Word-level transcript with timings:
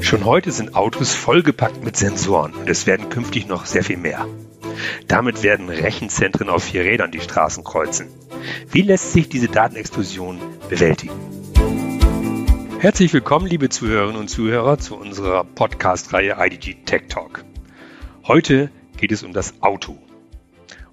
Schon 0.00 0.24
heute 0.26 0.52
sind 0.52 0.74
Autos 0.74 1.14
vollgepackt 1.14 1.82
mit 1.84 1.96
Sensoren 1.96 2.52
und 2.52 2.68
es 2.68 2.86
werden 2.86 3.08
künftig 3.08 3.46
noch 3.46 3.64
sehr 3.64 3.82
viel 3.82 3.96
mehr. 3.96 4.26
Damit 5.08 5.42
werden 5.42 5.68
Rechenzentren 5.68 6.48
auf 6.48 6.64
vier 6.64 6.82
Rädern 6.82 7.10
die 7.10 7.20
Straßen 7.20 7.64
kreuzen. 7.64 8.08
Wie 8.70 8.82
lässt 8.82 9.12
sich 9.12 9.28
diese 9.28 9.48
Datenexplosion 9.48 10.38
bewältigen? 10.68 11.14
Herzlich 12.78 13.12
willkommen, 13.12 13.46
liebe 13.46 13.68
Zuhörerinnen 13.68 14.20
und 14.20 14.28
Zuhörer, 14.28 14.78
zu 14.78 14.96
unserer 14.96 15.44
Podcast-Reihe 15.44 16.36
IDG 16.38 16.74
Tech 16.84 17.04
Talk. 17.08 17.44
Heute 18.24 18.70
geht 18.96 19.12
es 19.12 19.22
um 19.22 19.32
das 19.32 19.62
Auto. 19.62 19.96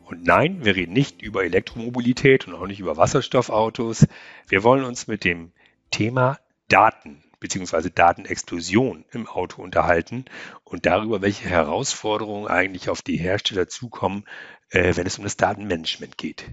Und 0.05 0.23
nein, 0.23 0.63
wir 0.63 0.75
reden 0.75 0.93
nicht 0.93 1.21
über 1.21 1.43
Elektromobilität 1.43 2.47
und 2.47 2.55
auch 2.55 2.67
nicht 2.67 2.79
über 2.79 2.97
Wasserstoffautos. 2.97 4.07
Wir 4.47 4.63
wollen 4.63 4.83
uns 4.83 5.07
mit 5.07 5.23
dem 5.23 5.51
Thema 5.89 6.39
Daten 6.67 7.23
bzw. 7.39 7.89
Datenexplosion 7.93 9.05
im 9.11 9.27
Auto 9.27 9.61
unterhalten 9.61 10.25
und 10.63 10.85
darüber, 10.85 11.21
welche 11.21 11.47
Herausforderungen 11.49 12.47
eigentlich 12.47 12.89
auf 12.89 13.01
die 13.01 13.17
Hersteller 13.17 13.67
zukommen, 13.67 14.25
äh, 14.69 14.95
wenn 14.95 15.07
es 15.07 15.17
um 15.17 15.23
das 15.23 15.37
Datenmanagement 15.37 16.17
geht. 16.17 16.45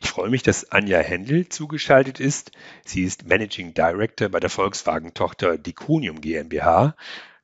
Ich 0.00 0.10
freue 0.10 0.30
mich, 0.30 0.42
dass 0.42 0.70
Anja 0.70 1.00
Händel 1.00 1.48
zugeschaltet 1.48 2.20
ist. 2.20 2.52
Sie 2.84 3.02
ist 3.02 3.26
Managing 3.26 3.74
Director 3.74 4.28
bei 4.28 4.38
der 4.38 4.50
Volkswagen-Tochter 4.50 5.58
Diconium 5.58 6.20
GmbH. 6.20 6.94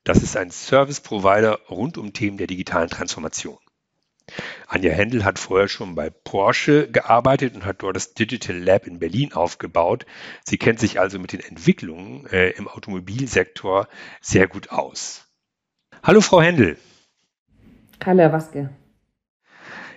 Das 0.05 0.23
ist 0.23 0.37
ein 0.37 0.49
Service 0.49 1.01
Provider 1.01 1.59
rund 1.69 1.97
um 1.97 2.13
Themen 2.13 2.37
der 2.37 2.47
digitalen 2.47 2.89
Transformation. 2.89 3.59
Anja 4.67 4.91
Händel 4.91 5.25
hat 5.25 5.39
vorher 5.39 5.67
schon 5.67 5.95
bei 5.95 6.09
Porsche 6.09 6.89
gearbeitet 6.89 7.55
und 7.55 7.65
hat 7.65 7.81
dort 7.83 7.95
das 7.95 8.13
Digital 8.13 8.57
Lab 8.57 8.87
in 8.87 8.99
Berlin 8.99 9.33
aufgebaut. 9.33 10.05
Sie 10.43 10.57
kennt 10.57 10.79
sich 10.79 10.99
also 10.99 11.19
mit 11.19 11.33
den 11.33 11.39
Entwicklungen 11.39 12.25
äh, 12.27 12.49
im 12.51 12.67
Automobilsektor 12.67 13.87
sehr 14.21 14.47
gut 14.47 14.71
aus. 14.71 15.25
Hallo, 16.03 16.21
Frau 16.21 16.41
Händel. 16.41 16.77
Hallo, 18.05 18.21
Herr 18.21 18.33
Waske. 18.33 18.69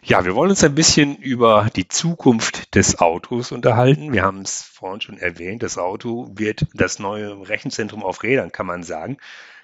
Ja, 0.04 0.24
wir 0.24 0.34
wollen 0.34 0.50
uns 0.50 0.64
ein 0.64 0.74
bisschen 0.74 1.16
über 1.16 1.70
die 1.76 1.86
Zukunft 1.86 2.74
des 2.74 2.98
Autos 2.98 3.52
unterhalten. 3.52 4.12
Wir 4.12 4.24
haben 4.24 4.40
es 4.40 4.62
vorhin 4.62 5.00
schon 5.00 5.16
erwähnt, 5.16 5.62
das 5.62 5.78
Auto 5.78 6.28
wird 6.34 6.66
das 6.74 6.98
neue 6.98 7.48
Rechenzentrum 7.48 8.02
auf 8.02 8.24
Rädern, 8.24 8.50
kann 8.50 8.66
man 8.66 8.82
sagen. 8.82 9.18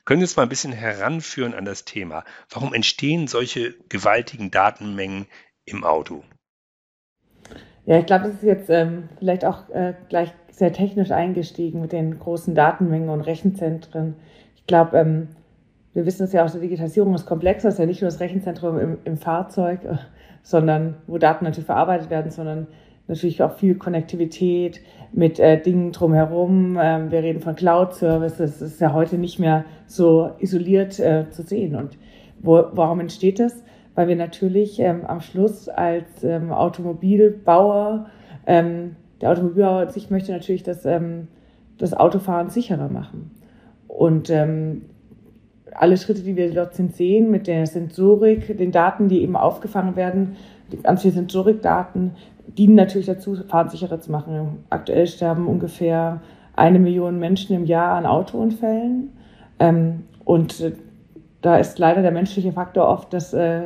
Können 0.09 0.21
Sie 0.21 0.25
uns 0.25 0.37
mal 0.39 0.45
ein 0.45 0.49
bisschen 0.49 0.73
heranführen 0.73 1.53
an 1.53 1.67
das 1.67 1.85
Thema? 1.85 2.25
Warum 2.49 2.73
entstehen 2.73 3.27
solche 3.27 3.75
gewaltigen 3.91 4.51
Datenmengen 4.51 5.27
im 5.67 5.85
Auto? 5.85 6.25
Ja, 7.85 7.99
ich 7.99 8.07
glaube, 8.07 8.25
das 8.25 8.37
ist 8.37 8.43
jetzt 8.43 8.71
ähm, 8.71 9.11
vielleicht 9.19 9.45
auch 9.45 9.69
äh, 9.69 9.93
gleich 10.09 10.33
sehr 10.51 10.73
technisch 10.73 11.11
eingestiegen 11.11 11.83
mit 11.83 11.93
den 11.93 12.19
großen 12.19 12.55
Datenmengen 12.55 13.11
und 13.11 13.21
Rechenzentren. 13.21 14.15
Ich 14.57 14.67
glaube, 14.67 14.97
ähm, 14.97 15.29
wir 15.93 16.07
wissen 16.07 16.25
es 16.25 16.33
ja 16.33 16.43
auch, 16.43 16.51
die 16.51 16.61
Digitalisierung 16.61 17.15
ist 17.15 17.27
komplexer, 17.27 17.69
es 17.69 17.75
ist 17.75 17.81
ja 17.81 17.85
nicht 17.85 18.01
nur 18.01 18.11
das 18.11 18.21
Rechenzentrum 18.21 18.79
im, 18.79 18.99
im 19.05 19.19
Fahrzeug, 19.19 19.85
äh, 19.85 19.99
sondern 20.43 21.03
wo 21.07 21.19
Daten 21.19 21.45
natürlich 21.45 21.67
verarbeitet 21.67 22.09
werden, 22.09 22.31
sondern 22.31 22.67
natürlich 23.09 23.43
auch 23.43 23.53
viel 23.53 23.75
Konnektivität 23.75 24.81
mit 25.13 25.41
äh, 25.41 25.61
Dingen 25.61 25.93
drumherum. 25.93 26.79
Ähm, 26.81 27.11
wir 27.11 27.23
reden 27.23 27.41
von 27.41 27.57
Cloud-Services. 27.57 28.59
Das 28.59 28.73
ist 28.73 28.81
ja 28.81 28.93
heute 28.93 29.19
nicht 29.19 29.39
mehr 29.39 29.65
so 29.87 30.31
isoliert 30.39 31.01
äh, 31.01 31.31
zu 31.31 31.43
sehen. 31.43 31.75
Und 31.75 31.99
wo, 32.41 32.65
warum 32.73 33.01
entsteht 33.01 33.41
das? 33.41 33.65
Weil 33.95 34.09
wir 34.09 34.17
natürlich 34.17 34.79
ähm, 34.79 35.05
am 35.07 35.21
Schluss 35.21 35.69
als 35.69 36.23
ähm, 36.23 36.53
Automobilbauer, 36.53 38.07
ähm, 38.47 38.97
der 39.21 39.31
Automobilbauer 39.31 39.89
sich 39.91 40.11
möchte 40.11 40.31
natürlich 40.31 40.63
das, 40.63 40.85
ähm, 40.85 41.29
das 41.79 41.95
Autofahren 41.95 42.51
sicherer 42.51 42.89
machen. 42.89 43.33
Und 43.89 44.31
ähm, 44.31 44.83
alle 45.75 45.97
Schritte, 45.97 46.23
die 46.23 46.37
wir 46.37 46.53
dort 46.53 46.75
sind, 46.75 46.95
sehen, 46.95 47.31
mit 47.31 47.47
der 47.47 47.67
Sensorik, 47.67 48.57
den 48.57 48.71
Daten, 48.71 49.09
die 49.09 49.23
eben 49.23 49.37
aufgefangen 49.37 49.97
werden, 49.97 50.37
die 50.71 50.77
ganz 50.77 51.03
viele 51.03 51.15
Sensorikdaten, 51.15 52.13
dienen 52.57 52.75
natürlich 52.75 53.07
dazu, 53.07 53.37
Fahren 53.49 53.69
sicherer 53.69 54.01
zu 54.01 54.11
machen. 54.11 54.65
Aktuell 54.71 55.07
sterben 55.07 55.47
ungefähr 55.47 56.21
eine 56.57 56.79
Million 56.79 57.19
Menschen 57.19 57.55
im 57.55 57.65
Jahr 57.65 57.95
an 57.95 58.07
Autounfällen. 58.07 59.13
Ähm, 59.59 60.05
und 60.25 60.61
äh, 60.61 60.73
da 61.41 61.57
ist 61.57 61.79
leider 61.79 62.03
der 62.03 62.11
menschliche 62.11 62.53
Faktor 62.53 62.89
oft 62.89 63.13
das, 63.13 63.33
äh, 63.33 63.63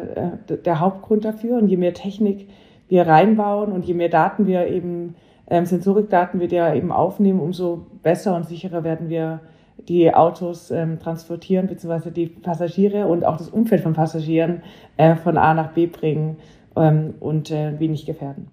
der 0.65 0.81
Hauptgrund 0.81 1.25
dafür. 1.25 1.59
Und 1.59 1.69
je 1.69 1.77
mehr 1.77 1.95
Technik 1.95 2.49
wir 2.89 3.07
reinbauen 3.07 3.73
und 3.73 3.87
je 3.87 3.95
mehr 3.95 4.11
Daten 4.11 4.47
wir 4.47 4.67
eben, 4.67 5.15
ähm, 5.49 5.65
Sensorikdaten 5.65 6.41
wir 6.41 6.49
da 6.49 6.75
eben 6.75 6.93
aufnehmen, 6.93 7.41
umso 7.41 7.87
besser 8.03 8.37
und 8.37 8.47
sicherer 8.47 8.85
werden 8.85 9.09
wir 9.09 9.41
die 9.89 10.15
Autos 10.15 10.71
ähm, 10.71 10.99
transportieren, 10.99 11.67
beziehungsweise 11.67 12.13
die 12.13 12.27
Passagiere 12.27 13.07
und 13.07 13.25
auch 13.25 13.37
das 13.37 13.49
Umfeld 13.49 13.83
von 13.83 13.95
Passagieren 13.95 14.63
äh, 14.97 15.17
von 15.17 15.39
A 15.39 15.55
nach 15.55 15.73
B 15.73 15.87
bringen 15.87 16.37
ähm, 16.77 17.15
und 17.21 17.51
äh, 17.51 17.79
wenig 17.81 18.07
gefährden. 18.07 18.49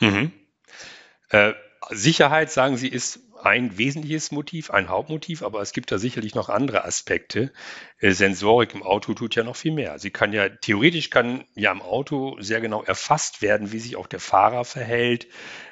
Mhm. 0.00 0.32
Äh, 1.30 1.54
Sicherheit, 1.90 2.50
sagen 2.50 2.76
Sie, 2.76 2.88
ist 2.88 3.20
ein 3.42 3.78
wesentliches 3.78 4.30
Motiv, 4.32 4.70
ein 4.70 4.88
Hauptmotiv, 4.88 5.42
aber 5.42 5.60
es 5.60 5.72
gibt 5.72 5.90
da 5.90 5.98
sicherlich 5.98 6.34
noch 6.34 6.48
andere 6.48 6.84
Aspekte. 6.84 7.52
Äh, 7.98 8.12
Sensorik 8.12 8.74
im 8.74 8.82
Auto 8.82 9.14
tut 9.14 9.34
ja 9.34 9.44
noch 9.44 9.56
viel 9.56 9.72
mehr. 9.72 9.98
Sie 9.98 10.10
kann 10.10 10.32
ja, 10.32 10.48
theoretisch 10.48 11.10
kann 11.10 11.44
ja 11.54 11.72
im 11.72 11.82
Auto 11.82 12.36
sehr 12.40 12.60
genau 12.60 12.82
erfasst 12.82 13.42
werden, 13.42 13.72
wie 13.72 13.78
sich 13.78 13.96
auch 13.96 14.06
der 14.06 14.20
Fahrer 14.20 14.64
verhält, 14.64 15.26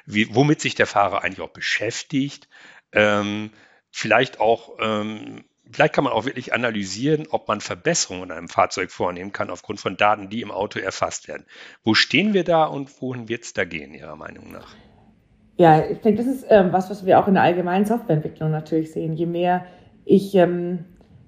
wie, 0.05 0.33
womit 0.33 0.61
sich 0.61 0.75
der 0.75 0.87
Fahrer 0.87 1.23
eigentlich 1.23 1.41
auch 1.41 1.53
beschäftigt. 1.53 2.47
Ähm, 2.91 3.51
vielleicht 3.91 4.39
auch 4.39 4.77
ähm, 4.79 5.43
vielleicht 5.71 5.93
kann 5.93 6.03
man 6.03 6.13
auch 6.13 6.25
wirklich 6.25 6.53
analysieren, 6.53 7.27
ob 7.31 7.47
man 7.47 7.61
Verbesserungen 7.61 8.25
in 8.25 8.31
einem 8.31 8.47
Fahrzeug 8.47 8.91
vornehmen 8.91 9.31
kann 9.31 9.49
aufgrund 9.49 9.79
von 9.79 9.97
Daten, 9.97 10.29
die 10.29 10.41
im 10.41 10.51
Auto 10.51 10.79
erfasst 10.79 11.27
werden. 11.27 11.45
Wo 11.83 11.93
stehen 11.93 12.33
wir 12.33 12.43
da 12.43 12.65
und 12.65 13.01
wohin 13.01 13.29
wird 13.29 13.43
es 13.43 13.53
da 13.53 13.65
gehen, 13.65 13.93
Ihrer 13.93 14.15
Meinung 14.15 14.51
nach? 14.51 14.75
Ja, 15.57 15.83
ich 15.85 15.99
denke, 15.99 16.23
das 16.23 16.33
ist 16.33 16.45
ähm, 16.49 16.71
was, 16.71 16.89
was 16.89 17.05
wir 17.05 17.19
auch 17.19 17.27
in 17.27 17.33
der 17.33 17.43
allgemeinen 17.43 17.85
Softwareentwicklung 17.85 18.49
natürlich 18.49 18.91
sehen. 18.93 19.13
Je 19.13 19.25
mehr 19.25 19.65
ich 20.05 20.33
ähm, 20.35 20.85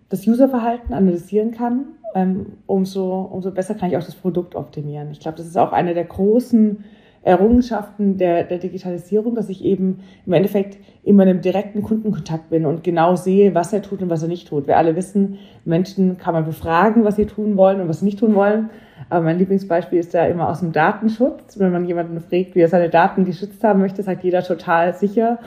das 0.07 0.25
Userverhalten 0.25 0.93
analysieren 0.93 1.51
kann, 1.51 1.97
ähm, 2.15 2.57
umso, 2.65 3.21
umso 3.21 3.51
besser 3.51 3.75
kann 3.75 3.89
ich 3.89 3.97
auch 3.97 4.03
das 4.03 4.15
Produkt 4.15 4.55
optimieren. 4.55 5.11
Ich 5.11 5.19
glaube, 5.19 5.37
das 5.37 5.47
ist 5.47 5.57
auch 5.57 5.71
eine 5.71 5.93
der 5.93 6.05
großen 6.05 6.83
Errungenschaften 7.23 8.17
der, 8.17 8.43
der 8.43 8.57
Digitalisierung, 8.57 9.35
dass 9.35 9.49
ich 9.49 9.63
eben 9.63 9.99
im 10.25 10.33
Endeffekt 10.33 10.77
immer 11.03 11.23
in 11.23 11.29
einem 11.29 11.41
direkten 11.41 11.83
Kundenkontakt 11.83 12.49
bin 12.49 12.65
und 12.65 12.83
genau 12.83 13.15
sehe, 13.15 13.53
was 13.53 13.73
er 13.73 13.83
tut 13.83 14.01
und 14.01 14.09
was 14.09 14.23
er 14.23 14.27
nicht 14.27 14.47
tut. 14.47 14.67
Wir 14.67 14.77
alle 14.77 14.95
wissen, 14.95 15.37
Menschen 15.63 16.17
kann 16.17 16.33
man 16.33 16.45
befragen, 16.45 17.03
was 17.03 17.17
sie 17.17 17.27
tun 17.27 17.57
wollen 17.57 17.79
und 17.79 17.87
was 17.87 17.99
sie 17.99 18.05
nicht 18.05 18.19
tun 18.19 18.33
wollen. 18.33 18.71
Aber 19.09 19.23
mein 19.23 19.37
Lieblingsbeispiel 19.37 19.99
ist 19.99 20.13
ja 20.13 20.25
immer 20.25 20.49
aus 20.49 20.61
dem 20.61 20.71
Datenschutz. 20.71 21.59
Wenn 21.59 21.71
man 21.71 21.85
jemanden 21.85 22.19
fragt, 22.21 22.55
wie 22.55 22.61
er 22.61 22.69
seine 22.69 22.89
Daten 22.89 23.25
geschützt 23.25 23.63
haben 23.63 23.81
möchte, 23.81 24.01
sagt 24.01 24.23
jeder 24.23 24.41
total 24.41 24.95
sicher. 24.95 25.39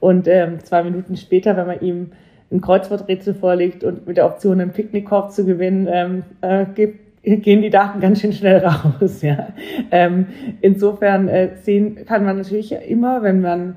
Und 0.00 0.28
ähm, 0.28 0.60
zwei 0.60 0.82
Minuten 0.82 1.16
später, 1.16 1.56
wenn 1.56 1.66
man 1.66 1.80
ihm 1.80 2.10
ein 2.50 2.60
Kreuzworträtsel 2.60 3.34
vorlegt 3.34 3.84
und 3.84 4.06
mit 4.06 4.16
der 4.18 4.26
Option, 4.26 4.60
einen 4.60 4.72
Picknickkorb 4.72 5.32
zu 5.32 5.46
gewinnen, 5.46 5.88
ähm, 5.90 6.24
äh, 6.42 6.66
gibt, 6.74 7.01
gehen 7.22 7.62
die 7.62 7.70
Daten 7.70 8.00
ganz 8.00 8.20
schön 8.20 8.32
schnell 8.32 8.64
raus. 8.64 9.22
Ja. 9.22 9.48
Ähm, 9.90 10.26
insofern 10.60 11.28
äh, 11.28 11.56
sehen 11.56 12.04
kann 12.06 12.24
man 12.24 12.38
natürlich 12.38 12.72
immer, 12.72 13.22
wenn 13.22 13.40
man 13.40 13.76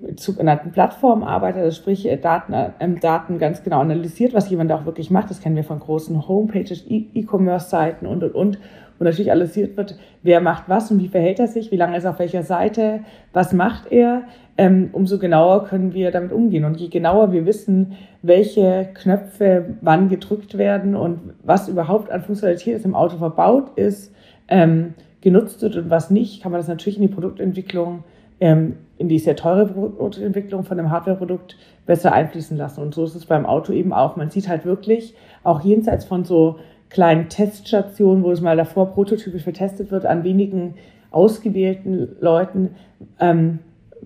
mit 0.00 0.20
sogenannten 0.20 0.70
Plattformen 0.70 1.24
arbeitet, 1.24 1.62
also 1.62 1.76
sprich 1.76 2.08
äh, 2.08 2.16
Daten, 2.16 2.52
äh, 2.52 2.70
Daten 3.00 3.38
ganz 3.38 3.62
genau 3.62 3.80
analysiert, 3.80 4.32
was 4.32 4.48
jemand 4.48 4.72
auch 4.72 4.86
wirklich 4.86 5.10
macht. 5.10 5.30
Das 5.30 5.40
kennen 5.40 5.56
wir 5.56 5.64
von 5.64 5.80
großen 5.80 6.28
Homepages, 6.28 6.84
e-, 6.88 7.06
E-Commerce-Seiten 7.14 8.06
und 8.06 8.22
und 8.22 8.34
und 8.34 8.58
wo 8.98 9.04
natürlich 9.04 9.30
analysiert 9.30 9.76
wird, 9.76 9.96
wer 10.22 10.40
macht 10.40 10.68
was 10.68 10.90
und 10.90 11.00
wie 11.00 11.08
verhält 11.08 11.38
er 11.38 11.46
sich, 11.46 11.70
wie 11.70 11.76
lange 11.76 11.96
ist 11.96 12.04
er 12.04 12.10
auf 12.10 12.18
welcher 12.18 12.42
Seite, 12.42 13.00
was 13.32 13.52
macht 13.52 13.90
er, 13.92 14.22
ähm, 14.56 14.90
umso 14.92 15.18
genauer 15.18 15.64
können 15.64 15.94
wir 15.94 16.10
damit 16.10 16.32
umgehen. 16.32 16.64
Und 16.64 16.80
je 16.80 16.88
genauer 16.88 17.32
wir 17.32 17.46
wissen, 17.46 17.92
welche 18.22 18.88
Knöpfe 18.94 19.76
wann 19.80 20.08
gedrückt 20.08 20.58
werden 20.58 20.96
und 20.96 21.34
was 21.44 21.68
überhaupt 21.68 22.10
an 22.10 22.22
Funktionalität 22.22 22.84
im 22.84 22.96
Auto 22.96 23.18
verbaut 23.18 23.70
ist, 23.76 24.12
ähm, 24.48 24.94
genutzt 25.20 25.62
wird 25.62 25.76
und 25.76 25.90
was 25.90 26.10
nicht, 26.10 26.42
kann 26.42 26.50
man 26.52 26.60
das 26.60 26.68
natürlich 26.68 26.96
in 26.96 27.02
die 27.02 27.14
Produktentwicklung, 27.14 28.02
ähm, 28.40 28.76
in 28.98 29.08
die 29.08 29.20
sehr 29.20 29.36
teure 29.36 29.66
Produktentwicklung 29.66 30.64
von 30.64 30.78
einem 30.78 30.90
Hardwareprodukt 30.90 31.56
besser 31.86 32.12
einfließen 32.12 32.56
lassen. 32.56 32.82
Und 32.82 32.94
so 32.94 33.04
ist 33.04 33.14
es 33.14 33.26
beim 33.26 33.46
Auto 33.46 33.72
eben 33.72 33.92
auch. 33.92 34.16
Man 34.16 34.30
sieht 34.30 34.48
halt 34.48 34.64
wirklich, 34.64 35.14
auch 35.44 35.62
jenseits 35.62 36.04
von 36.04 36.24
so 36.24 36.58
kleinen 36.90 37.28
Teststationen, 37.28 38.24
wo 38.24 38.30
es 38.30 38.40
mal 38.40 38.56
davor 38.56 38.94
prototypisch 38.94 39.42
vertestet 39.42 39.90
wird, 39.90 40.06
an 40.06 40.24
wenigen 40.24 40.74
ausgewählten 41.10 42.16
Leuten, 42.20 42.76
ähm, 43.18 43.60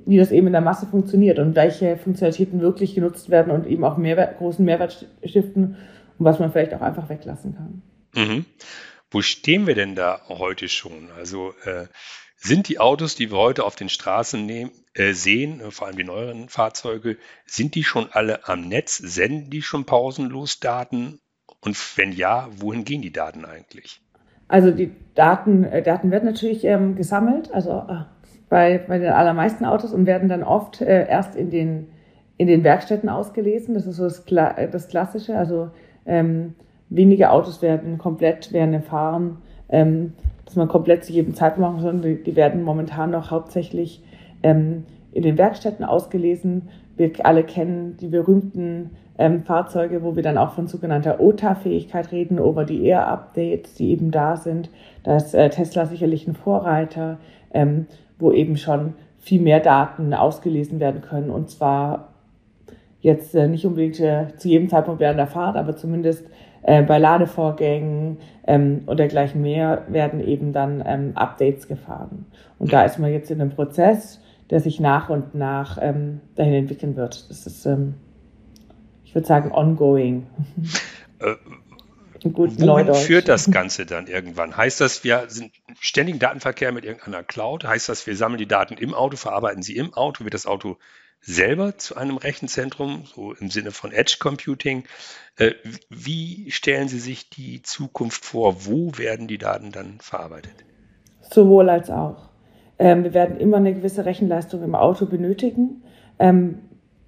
wie 0.06 0.17
das 0.17 0.32
eben 0.32 0.46
in 0.46 0.52
der 0.52 0.62
Masse 0.62 0.87
funktioniert 0.87 1.38
und 1.38 1.55
welche 1.55 1.96
Funktionalitäten 1.96 2.61
wirklich 2.61 2.94
genutzt 2.94 3.31
werden 3.31 3.52
und 3.52 3.67
eben 3.67 3.84
auch 3.84 3.96
Mehrwert, 3.96 4.38
großen 4.38 4.64
Mehrwert 4.64 5.06
stiften 5.25 5.76
und 6.19 6.25
was 6.25 6.38
man 6.38 6.50
vielleicht 6.50 6.75
auch 6.75 6.81
einfach 6.81 7.08
weglassen 7.08 7.55
kann. 7.55 7.82
Mhm. 8.14 8.44
Wo 9.11 9.20
stehen 9.20 9.67
wir 9.67 9.75
denn 9.75 9.94
da 9.94 10.23
heute 10.28 10.69
schon? 10.69 11.11
Also 11.19 11.52
äh, 11.64 11.87
Sind 12.44 12.69
die 12.69 12.81
Autos, 12.81 13.14
die 13.14 13.31
wir 13.31 13.38
heute 13.38 13.62
auf 13.64 13.76
den 13.76 13.88
Straßen 13.88 14.44
nehmen, 14.44 14.73
äh, 14.94 15.12
sehen, 15.12 15.61
äh, 15.61 15.70
vor 15.70 15.87
allem 15.87 15.96
die 15.96 16.02
neueren 16.02 16.49
Fahrzeuge, 16.49 17.17
sind 17.46 17.76
die 17.76 17.85
schon 17.85 18.08
alle 18.11 18.49
am 18.49 18.62
Netz? 18.62 18.96
Senden 18.96 19.49
die 19.49 19.62
schon 19.62 19.85
pausenlos 19.85 20.58
Daten? 20.58 21.20
Und 21.64 21.76
wenn 21.97 22.12
ja, 22.12 22.49
wohin 22.59 22.85
gehen 22.85 23.03
die 23.03 23.12
Daten 23.12 23.44
eigentlich? 23.44 24.00
Also 24.49 24.70
die 24.70 24.93
Daten, 25.14 25.64
äh, 25.64 25.82
Daten 25.82 26.11
werden 26.11 26.26
natürlich 26.26 26.64
ähm, 26.64 26.97
gesammelt, 26.97 27.53
also 27.53 27.85
äh, 27.88 28.05
bei, 28.49 28.79
bei 28.79 28.99
den 28.99 29.12
allermeisten 29.12 29.64
Autos 29.64 29.93
und 29.93 30.06
werden 30.06 30.29
dann 30.29 30.43
oft 30.43 30.81
äh, 30.82 31.09
erst 31.09 31.37
in 31.37 31.50
den, 31.50 31.88
in 32.37 32.49
den 32.49 32.64
Werkstätten 32.64 33.09
ausgelesen. 33.09 33.75
Das 33.75 33.87
ist 33.87 33.97
so 33.97 34.05
das, 34.05 34.25
das 34.26 34.88
Klassische. 34.88 35.38
Also 35.38 35.70
ähm, 36.05 36.55
wenige 36.91 37.31
Autos 37.31 37.62
werden 37.62 37.97
komplett 37.97 38.53
während 38.53 38.75
dem 38.75 38.82
Fahren 38.82 39.38
ähm, 39.73 40.12
dass 40.44 40.56
man 40.56 40.69
komplett 40.69 41.05
zu 41.05 41.12
jedem 41.12 41.35
Zeitpunkt 41.35 41.73
machen 41.73 41.81
soll. 41.81 42.00
Die, 42.00 42.23
die 42.23 42.37
werden 42.37 42.62
momentan 42.62 43.11
noch 43.11 43.31
hauptsächlich 43.31 44.05
ähm, 44.43 44.85
in 45.12 45.23
den 45.23 45.38
Werkstätten 45.38 45.85
ausgelesen. 45.85 46.69
Wir 46.97 47.11
alle 47.25 47.43
kennen 47.43 47.97
die 47.97 48.09
berühmten 48.09 48.91
ähm, 49.23 49.45
Fahrzeuge, 49.45 50.03
wo 50.03 50.17
wir 50.17 50.23
dann 50.23 50.37
auch 50.37 50.53
von 50.53 50.67
sogenannter 50.67 51.21
OTA-Fähigkeit 51.21 52.11
reden, 52.11 52.41
Over-the-Air-Updates, 52.41 53.75
die 53.75 53.93
eben 53.93 54.11
da 54.11 54.37
sind. 54.37 54.69
Da 55.05 55.17
ist 55.17 55.33
äh, 55.33 55.49
Tesla 55.49 55.87
sicherlich 55.87 56.27
ein 56.27 56.35
Vorreiter, 56.35 57.19
ähm, 57.55 57.87
wo 58.19 58.33
eben 58.33 58.57
schon 58.57 58.95
viel 59.21 59.41
mehr 59.41 59.61
Daten 59.61 60.13
ausgelesen 60.13 60.81
werden 60.81 61.03
können. 61.03 61.31
Und 61.31 61.51
zwar 61.51 62.09
jetzt 63.01 63.35
äh, 63.37 63.47
nicht 63.47 63.65
unbedingt 63.65 64.01
äh, 64.01 64.27
zu 64.37 64.49
jedem 64.49 64.69
Zeitpunkt 64.69 65.01
während 65.01 65.21
der 65.21 65.29
Fahrt, 65.29 65.57
aber 65.57 65.77
zumindest 65.77 66.27
äh, 66.63 66.83
bei 66.83 66.99
Ladevorgängen 66.99 68.19
ähm, 68.49 68.83
und 68.87 68.99
dergleichen 68.99 69.41
mehr 69.41 69.83
werden 69.87 70.19
eben 70.19 70.53
dann 70.53 70.83
ähm, 70.85 71.13
Updates 71.15 71.69
gefahren. 71.69 72.27
Und 72.59 72.73
da 72.73 72.83
ist 72.83 72.99
man 72.99 73.13
jetzt 73.13 73.31
in 73.31 73.41
einem 73.41 73.51
Prozess, 73.51 74.21
der 74.51 74.59
sich 74.59 74.81
nach 74.81 75.11
und 75.11 75.37
nach 75.37 75.79
ähm, 75.81 76.21
dahin 76.35 76.55
entwickeln 76.55 76.97
wird. 76.97 77.31
Das 77.31 77.47
ist, 77.47 77.65
ähm, 77.67 77.95
ich 79.12 79.14
würde 79.14 79.29
sagen, 79.29 79.53
ongoing. 79.53 80.26
Äh, 81.19 81.35
Wohin 82.25 82.94
führt 82.94 83.29
das 83.29 83.50
Ganze 83.50 83.85
dann 83.85 84.06
irgendwann? 84.06 84.56
Heißt 84.56 84.81
das, 84.81 85.05
wir 85.05 85.25
sind 85.29 85.53
ständigen 85.81 86.19
Datenverkehr 86.19 86.73
mit 86.73 86.87
irgendeiner 86.87 87.23
Cloud? 87.23 87.64
Heißt 87.64 87.91
das, 87.91 88.06
wir 88.06 88.17
sammeln 88.17 88.38
die 88.38 88.49
Daten 88.49 88.75
im 88.79 88.94
Auto, 88.94 89.19
verarbeiten 89.19 89.62
sie 89.62 89.76
im 89.76 89.93
Auto? 89.93 90.25
Wird 90.25 90.32
das 90.32 90.47
Auto 90.47 90.79
selber 91.20 91.76
zu 91.76 91.94
einem 91.94 92.17
Rechenzentrum, 92.17 93.05
so 93.05 93.35
im 93.35 93.50
Sinne 93.50 93.70
von 93.70 93.93
Edge 93.93 94.17
Computing? 94.19 94.85
Äh, 95.37 95.53
wie 95.91 96.50
stellen 96.50 96.88
Sie 96.88 96.99
sich 96.99 97.29
die 97.29 97.61
Zukunft 97.61 98.25
vor? 98.25 98.64
Wo 98.64 98.93
werden 98.97 99.29
die 99.29 99.38
Daten 99.38 99.73
dann 99.73 99.99
verarbeitet? 100.00 100.64
Sowohl 101.20 101.69
als 101.69 101.91
auch. 101.91 102.31
Ähm, 102.79 103.05
wir 103.05 103.12
werden 103.12 103.38
immer 103.38 103.59
eine 103.59 103.75
gewisse 103.75 104.06
Rechenleistung 104.06 104.62
im 104.62 104.75
Auto 104.75 105.05
benötigen. 105.05 105.82
Ähm, 106.19 106.61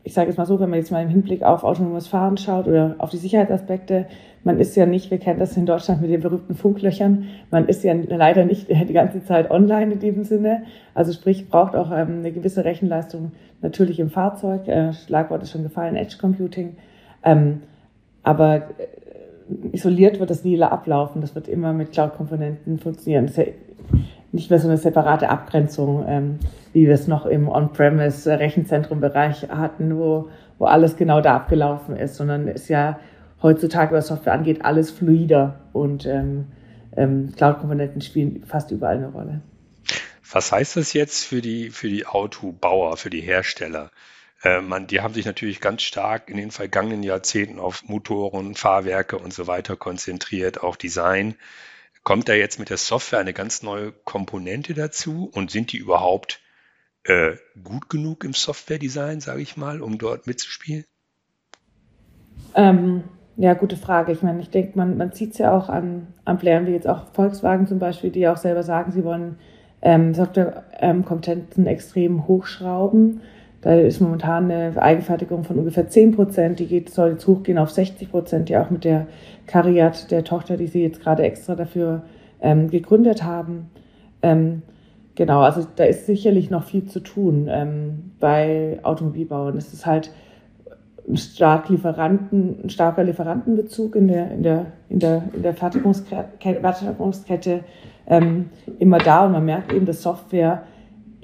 ich 0.05 0.13
sage 0.13 0.29
jetzt 0.29 0.37
mal 0.37 0.45
so, 0.45 0.61
wenn 0.61 0.69
man 0.69 0.79
jetzt 0.79 0.93
mal 0.93 1.03
im 1.03 1.09
Hinblick 1.09 1.43
auf 1.43 1.65
autonomes 1.65 2.07
Fahren 2.07 2.37
schaut 2.37 2.69
oder 2.69 2.95
auf 2.99 3.11
die 3.11 3.17
Sicherheitsaspekte, 3.17 4.07
man 4.45 4.61
ist 4.61 4.77
ja 4.77 4.85
nicht, 4.85 5.11
wir 5.11 5.17
kennen 5.17 5.41
das 5.41 5.57
in 5.57 5.65
Deutschland 5.65 6.03
mit 6.03 6.11
den 6.11 6.21
berühmten 6.21 6.55
Funklöchern, 6.55 7.29
man 7.51 7.67
ist 7.67 7.83
ja 7.83 7.95
leider 7.95 8.45
nicht 8.45 8.69
die 8.89 8.93
ganze 8.93 9.25
Zeit 9.25 9.51
online 9.51 9.95
in 9.95 9.99
diesem 10.01 10.25
Sinne. 10.25 10.65
Also 10.93 11.13
sprich, 11.13 11.49
braucht 11.49 11.75
auch 11.75 11.91
ähm, 11.91 12.19
eine 12.19 12.33
gewisse 12.33 12.67
Rechenleistung 12.67 13.33
natürlich 13.63 13.99
im 13.99 14.11
Fahrzeug. 14.11 14.69
Äh, 14.69 14.93
Schlagwort 14.93 15.43
ist 15.43 15.51
schon 15.51 15.63
gefallen, 15.63 15.97
Edge 15.97 16.17
Computing. 16.21 16.77
Ähm, 17.23 17.63
aber 18.23 18.57
äh, 18.57 19.69
isoliert 19.73 20.21
wird 20.21 20.29
das 20.29 20.45
nie 20.45 20.63
ablaufen. 20.63 21.23
Das 21.23 21.35
wird 21.35 21.49
immer 21.49 21.73
mit 21.73 21.93
Cloud-Komponenten 21.93 22.79
funktionieren. 22.79 23.27
Das 23.27 23.39
ist 23.39 23.47
ja 23.47 23.53
nicht 24.35 24.51
mehr 24.51 24.59
so 24.59 24.69
eine 24.69 24.79
separate 24.79 25.29
Abgrenzung, 25.29 26.05
ähm, 26.09 26.39
wie 26.73 26.87
wir 26.87 26.95
es 26.95 27.07
noch 27.07 27.25
im 27.25 27.49
On-Premise-Rechenzentrum-Bereich 27.49 29.49
hatten, 29.49 29.97
wo, 29.97 30.29
wo 30.59 30.65
alles 30.65 30.97
genau 30.97 31.21
da 31.21 31.37
abgelaufen 31.37 31.97
ist, 31.97 32.17
sondern 32.17 32.49
ist 32.49 32.69
ja 32.69 32.99
heutzutage, 33.43 33.95
was 33.95 34.09
Software 34.09 34.33
angeht, 34.33 34.65
alles 34.65 34.91
fluider 34.91 35.61
und 35.73 36.05
ähm, 36.05 36.47
ähm, 36.97 37.33
Cloud-Komponenten 37.37 38.01
spielen 38.01 38.43
fast 38.45 38.73
überall 38.73 38.97
eine 38.97 39.09
Rolle. 39.09 39.41
Was 40.33 40.51
heißt 40.51 40.79
das 40.79 40.95
jetzt 40.95 41.25
für 41.25 41.41
die, 41.41 41.71
für 41.71 41.89
die 41.89 42.07
Autobauer, 42.07 42.97
für 42.97 43.11
die 43.11 43.21
Hersteller? 43.21 43.93
Äh, 44.43 44.63
man, 44.63 44.89
die 44.89 45.01
haben 45.01 45.15
sich 45.15 45.27
natürlich 45.27 45.61
ganz 45.61 45.83
stark 45.83 46.29
in 46.29 46.39
den 46.39 46.51
vergangenen 46.51 47.05
Jahrzehnten 47.05 47.61
auf 47.61 47.89
Motoren, 47.89 48.57
Fahrwerke 48.57 49.17
und 49.17 49.33
so 49.33 49.47
weiter 49.47 49.77
konzentriert, 49.77 50.65
auch 50.65 50.75
Design. 50.75 51.37
Kommt 52.05 52.29
da 52.29 52.35
jetzt 52.35 52.59
mit 52.59 52.69
der 52.69 52.77
Software 52.77 53.19
eine 53.19 53.33
ganz 53.33 53.63
neue 53.63 53.91
Komponente 53.91 54.75
dazu 54.75 55.31
und 55.33 55.51
sind 55.51 55.73
die 55.73 55.79
überhaupt 55.79 56.41
äh, 57.05 57.37
gut 57.63 57.89
genug 57.89 58.25
im 58.25 58.35
Software-Design, 58.35 59.21
sage 59.21 59.41
ich 59.41 59.57
mal, 59.57 59.81
um 59.81 59.97
dort 59.97 60.27
mitzuspielen? 60.27 60.85
Ähm, 62.55 63.05
ja, 63.37 63.55
gute 63.55 63.77
Frage. 63.77 64.13
Ich 64.13 64.23
meine, 64.23 64.41
ich 64.41 64.51
denke, 64.51 64.77
man, 64.77 64.99
man 64.99 65.13
sieht 65.13 65.33
es 65.33 65.39
ja 65.39 65.57
auch 65.57 65.71
an, 65.71 66.09
an 66.27 66.39
Playern 66.39 66.67
wie 66.67 66.73
jetzt 66.73 66.87
auch 66.87 67.13
Volkswagen 67.15 67.67
zum 67.67 67.79
Beispiel, 67.79 68.11
die 68.11 68.29
auch 68.29 68.37
selber 68.37 68.63
sagen, 68.63 68.93
sie 68.93 69.03
wollen 69.03 69.39
ähm, 69.81 70.15
Software-Kompetenzen 70.15 71.67
extrem 71.67 72.29
hochschrauben. 72.29 73.23
Da 73.65 73.73
ist 73.73 73.99
momentan 73.99 74.51
eine 74.51 74.81
Eigenfertigung 74.81 75.43
von 75.43 75.59
ungefähr 75.59 75.89
10 75.89 76.13
Prozent. 76.13 76.59
Die 76.59 76.67
geht, 76.67 76.91
soll 76.91 77.13
jetzt 77.13 77.27
hochgehen 77.27 77.57
auf 77.57 77.71
60 77.71 78.11
Prozent, 78.11 78.51
ja 78.51 78.63
auch 78.63 78.69
mit 78.69 78.85
der 78.85 79.07
Cariat, 79.47 80.11
der 80.11 80.23
Tochter, 80.23 80.59
die 80.59 80.67
sie 80.67 80.83
jetzt 80.83 81.01
gerade 81.01 81.23
extra 81.23 81.55
dafür 81.55 82.03
ähm, 82.43 82.69
gegründet 82.69 83.25
haben. 83.25 83.71
Ähm, 84.21 84.61
genau, 85.15 85.41
also 85.41 85.67
da 85.77 85.85
ist 85.85 86.05
sicherlich 86.05 86.51
noch 86.51 86.65
viel 86.65 86.85
zu 86.85 87.01
tun 87.01 87.49
ähm, 87.51 88.13
bei 88.21 88.81
Automobilbauern. 88.83 89.57
Es 89.57 89.73
ist 89.73 89.87
halt 89.87 90.11
ein, 91.09 91.17
stark 91.17 91.71
Lieferanten, 91.71 92.65
ein 92.65 92.69
starker 92.69 93.03
Lieferantenbezug 93.03 93.97
in 93.97 94.09
der, 94.09 94.31
in 94.31 94.43
der, 94.43 94.67
in 94.91 94.99
der, 94.99 95.23
in 95.33 95.43
der 95.43 95.55
Fertigungskette, 95.55 96.61
Fertigungskette 96.61 97.61
ähm, 98.07 98.51
immer 98.79 98.99
da 98.99 99.25
und 99.25 99.33
man 99.33 99.47
merkt 99.47 99.73
eben, 99.73 99.87
dass 99.87 100.03
Software 100.03 100.65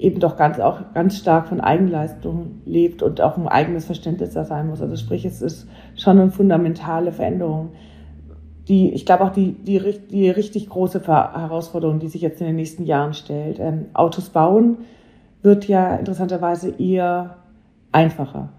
eben 0.01 0.19
doch 0.19 0.35
ganz 0.35 0.59
auch 0.59 0.93
ganz 0.93 1.17
stark 1.17 1.47
von 1.47 1.61
Eigenleistung 1.61 2.61
lebt 2.65 3.03
und 3.03 3.21
auch 3.21 3.37
ein 3.37 3.47
eigenes 3.47 3.85
Verständnis 3.85 4.33
da 4.33 4.43
sein 4.45 4.67
muss. 4.67 4.81
Also 4.81 4.95
sprich, 4.95 5.25
es 5.25 5.41
ist 5.41 5.67
schon 5.95 6.19
eine 6.19 6.31
fundamentale 6.31 7.11
Veränderung. 7.11 7.69
Die, 8.67 8.91
ich 8.93 9.05
glaube 9.05 9.23
auch 9.23 9.31
die, 9.31 9.53
die, 9.53 9.79
die 10.09 10.29
richtig 10.29 10.69
große 10.69 11.05
Herausforderung, 11.05 11.99
die 11.99 12.07
sich 12.07 12.21
jetzt 12.21 12.41
in 12.41 12.47
den 12.47 12.55
nächsten 12.55 12.85
Jahren 12.85 13.13
stellt. 13.13 13.59
Ähm, 13.59 13.85
Autos 13.93 14.29
bauen 14.29 14.79
wird 15.43 15.67
ja 15.67 15.95
interessanterweise 15.95 16.73
eher 16.79 17.37
einfacher. 17.91 18.49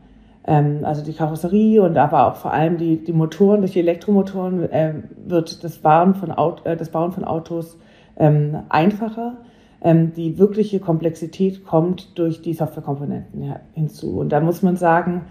Ähm, 0.46 0.80
also 0.84 1.04
die 1.04 1.12
Karosserie 1.12 1.82
und 1.82 1.96
aber 1.96 2.28
auch 2.28 2.36
vor 2.36 2.52
allem 2.52 2.78
die, 2.78 3.02
die 3.02 3.12
Motoren, 3.12 3.60
durch 3.60 3.72
die 3.72 3.80
Elektromotoren 3.80 4.70
äh, 4.70 4.94
wird 5.24 5.64
das 5.64 5.78
Bauen 5.78 6.14
von, 6.14 6.30
Auto, 6.30 6.68
äh, 6.68 6.76
das 6.76 6.90
Bauen 6.90 7.10
von 7.10 7.24
Autos 7.24 7.78
ähm, 8.16 8.58
einfacher 8.68 9.38
ähm, 9.82 10.12
die 10.14 10.38
wirkliche 10.38 10.78
Komplexität 10.78 11.64
kommt 11.66 12.16
durch 12.18 12.40
die 12.40 12.54
Softwarekomponenten 12.54 13.54
hinzu. 13.74 14.18
Und 14.20 14.30
da 14.30 14.40
muss 14.40 14.62
man 14.62 14.76
sagen, 14.76 15.22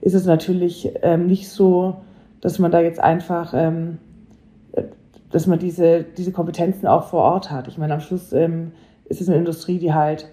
ist 0.00 0.14
es 0.14 0.24
natürlich 0.24 0.90
ähm, 1.02 1.26
nicht 1.26 1.48
so, 1.50 1.96
dass 2.40 2.58
man 2.58 2.70
da 2.70 2.80
jetzt 2.80 2.98
einfach, 2.98 3.52
ähm, 3.54 3.98
dass 5.30 5.46
man 5.46 5.58
diese, 5.58 6.04
diese 6.16 6.32
Kompetenzen 6.32 6.86
auch 6.86 7.08
vor 7.08 7.22
Ort 7.22 7.50
hat. 7.50 7.68
Ich 7.68 7.76
meine, 7.76 7.92
am 7.92 8.00
Schluss 8.00 8.32
ähm, 8.32 8.72
ist 9.04 9.20
es 9.20 9.28
eine 9.28 9.36
Industrie, 9.36 9.78
die 9.78 9.92
halt 9.92 10.28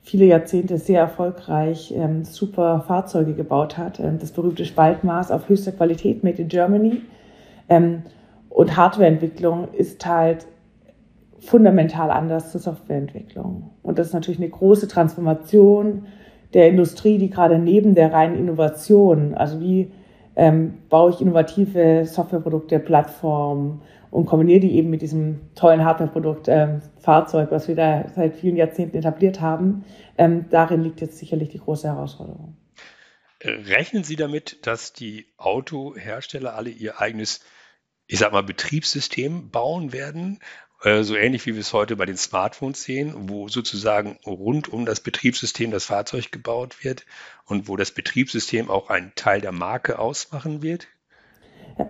viele 0.00 0.24
Jahrzehnte 0.24 0.78
sehr 0.78 1.00
erfolgreich 1.00 1.94
ähm, 1.96 2.24
super 2.24 2.84
Fahrzeuge 2.88 3.34
gebaut 3.34 3.78
hat. 3.78 4.00
Ähm, 4.00 4.18
das 4.18 4.32
berühmte 4.32 4.64
Spaltmaß 4.64 5.30
auf 5.30 5.48
höchster 5.48 5.70
Qualität, 5.72 6.24
made 6.24 6.42
in 6.42 6.48
Germany. 6.48 7.02
Und 8.50 8.76
Hardwareentwicklung 8.76 9.68
ist 9.72 10.04
halt 10.04 10.46
fundamental 11.42 12.10
anders 12.10 12.52
zur 12.52 12.60
Softwareentwicklung. 12.60 13.70
Und 13.82 13.98
das 13.98 14.08
ist 14.08 14.12
natürlich 14.12 14.40
eine 14.40 14.50
große 14.50 14.88
Transformation 14.88 16.06
der 16.54 16.68
Industrie, 16.68 17.18
die 17.18 17.30
gerade 17.30 17.58
neben 17.58 17.94
der 17.94 18.12
reinen 18.12 18.36
Innovation, 18.36 19.34
also 19.34 19.60
wie 19.60 19.92
ähm, 20.36 20.78
baue 20.88 21.10
ich 21.10 21.20
innovative 21.20 22.06
Softwareprodukte, 22.06 22.78
Plattformen 22.78 23.82
und 24.10 24.26
kombiniere 24.26 24.60
die 24.60 24.76
eben 24.76 24.90
mit 24.90 25.02
diesem 25.02 25.40
tollen 25.54 25.84
Hardwareprodukt 25.84 26.46
ähm, 26.48 26.80
Fahrzeug, 27.00 27.50
was 27.50 27.68
wir 27.68 27.74
da 27.74 28.08
seit 28.14 28.36
vielen 28.36 28.56
Jahrzehnten 28.56 28.96
etabliert 28.96 29.40
haben. 29.40 29.84
Ähm, 30.18 30.46
darin 30.50 30.82
liegt 30.82 31.00
jetzt 31.00 31.18
sicherlich 31.18 31.48
die 31.48 31.58
große 31.58 31.88
Herausforderung. 31.88 32.56
Rechnen 33.42 34.04
Sie 34.04 34.16
damit, 34.16 34.66
dass 34.66 34.92
die 34.92 35.26
Autohersteller 35.36 36.54
alle 36.54 36.70
ihr 36.70 37.00
eigenes, 37.00 37.40
ich 38.06 38.18
sag 38.18 38.32
mal, 38.32 38.42
Betriebssystem 38.42 39.50
bauen 39.50 39.92
werden 39.92 40.38
so 40.82 41.16
ähnlich 41.16 41.46
wie 41.46 41.54
wir 41.54 41.60
es 41.60 41.72
heute 41.72 41.96
bei 41.96 42.06
den 42.06 42.16
Smartphones 42.16 42.82
sehen, 42.82 43.14
wo 43.28 43.48
sozusagen 43.48 44.18
rund 44.26 44.72
um 44.72 44.84
das 44.84 45.00
Betriebssystem 45.00 45.70
das 45.70 45.84
Fahrzeug 45.84 46.32
gebaut 46.32 46.84
wird 46.84 47.06
und 47.46 47.68
wo 47.68 47.76
das 47.76 47.92
Betriebssystem 47.92 48.70
auch 48.70 48.90
einen 48.90 49.12
Teil 49.14 49.40
der 49.40 49.52
Marke 49.52 49.98
ausmachen 49.98 50.62
wird? 50.62 50.88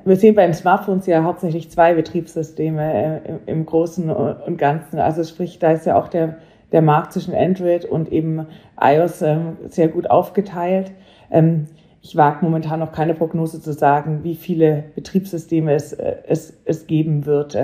Wir 0.04 0.16
sehen 0.16 0.34
bei 0.34 0.44
den 0.44 0.54
Smartphones 0.54 1.06
ja 1.06 1.24
hauptsächlich 1.24 1.70
zwei 1.70 1.94
Betriebssysteme 1.94 3.24
äh, 3.24 3.50
im 3.50 3.66
Großen 3.66 4.10
und 4.10 4.56
Ganzen. 4.58 4.98
Also 4.98 5.24
sprich, 5.24 5.58
da 5.58 5.72
ist 5.72 5.86
ja 5.86 5.98
auch 5.98 6.08
der 6.08 6.38
der 6.72 6.82
Markt 6.82 7.12
zwischen 7.12 7.34
Android 7.34 7.84
und 7.84 8.10
eben 8.10 8.46
iOS 8.80 9.22
ähm, 9.22 9.56
sehr 9.68 9.88
gut 9.88 10.10
aufgeteilt. 10.10 10.92
Ähm, 11.30 11.66
ich 12.00 12.16
wage 12.16 12.44
momentan 12.44 12.80
noch 12.80 12.92
keine 12.92 13.14
Prognose 13.14 13.60
zu 13.60 13.72
sagen, 13.72 14.24
wie 14.24 14.34
viele 14.34 14.84
Betriebssysteme 14.94 15.74
es, 15.74 15.92
äh, 15.92 16.16
es, 16.26 16.54
es 16.64 16.86
geben 16.86 17.26
wird 17.26 17.54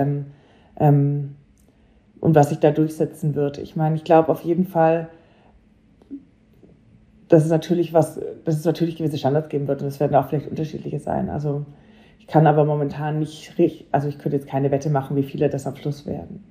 ähm, 0.79 1.35
und 2.19 2.35
was 2.35 2.49
sich 2.49 2.59
da 2.59 2.71
durchsetzen 2.71 3.35
wird. 3.35 3.57
Ich 3.57 3.75
meine, 3.75 3.95
ich 3.95 4.03
glaube 4.03 4.29
auf 4.29 4.41
jeden 4.41 4.65
Fall, 4.65 5.09
dass 7.27 7.45
es 7.45 7.51
natürlich 7.51 7.93
was, 7.93 8.19
dass 8.43 8.57
es 8.57 8.65
natürlich 8.65 8.95
gewisse 8.95 9.17
Standards 9.17 9.49
geben 9.49 9.67
wird 9.67 9.81
und 9.81 9.87
es 9.87 9.99
werden 9.99 10.15
auch 10.15 10.27
vielleicht 10.27 10.49
unterschiedliche 10.49 10.99
sein. 10.99 11.29
Also 11.29 11.65
ich 12.17 12.27
kann 12.27 12.47
aber 12.47 12.65
momentan 12.65 13.19
nicht, 13.19 13.53
also 13.91 14.07
ich 14.07 14.17
könnte 14.17 14.37
jetzt 14.37 14.47
keine 14.47 14.71
Wette 14.71 14.89
machen, 14.89 15.15
wie 15.15 15.23
viele 15.23 15.49
das 15.49 15.67
am 15.67 15.75
Schluss 15.75 16.05
werden 16.05 16.43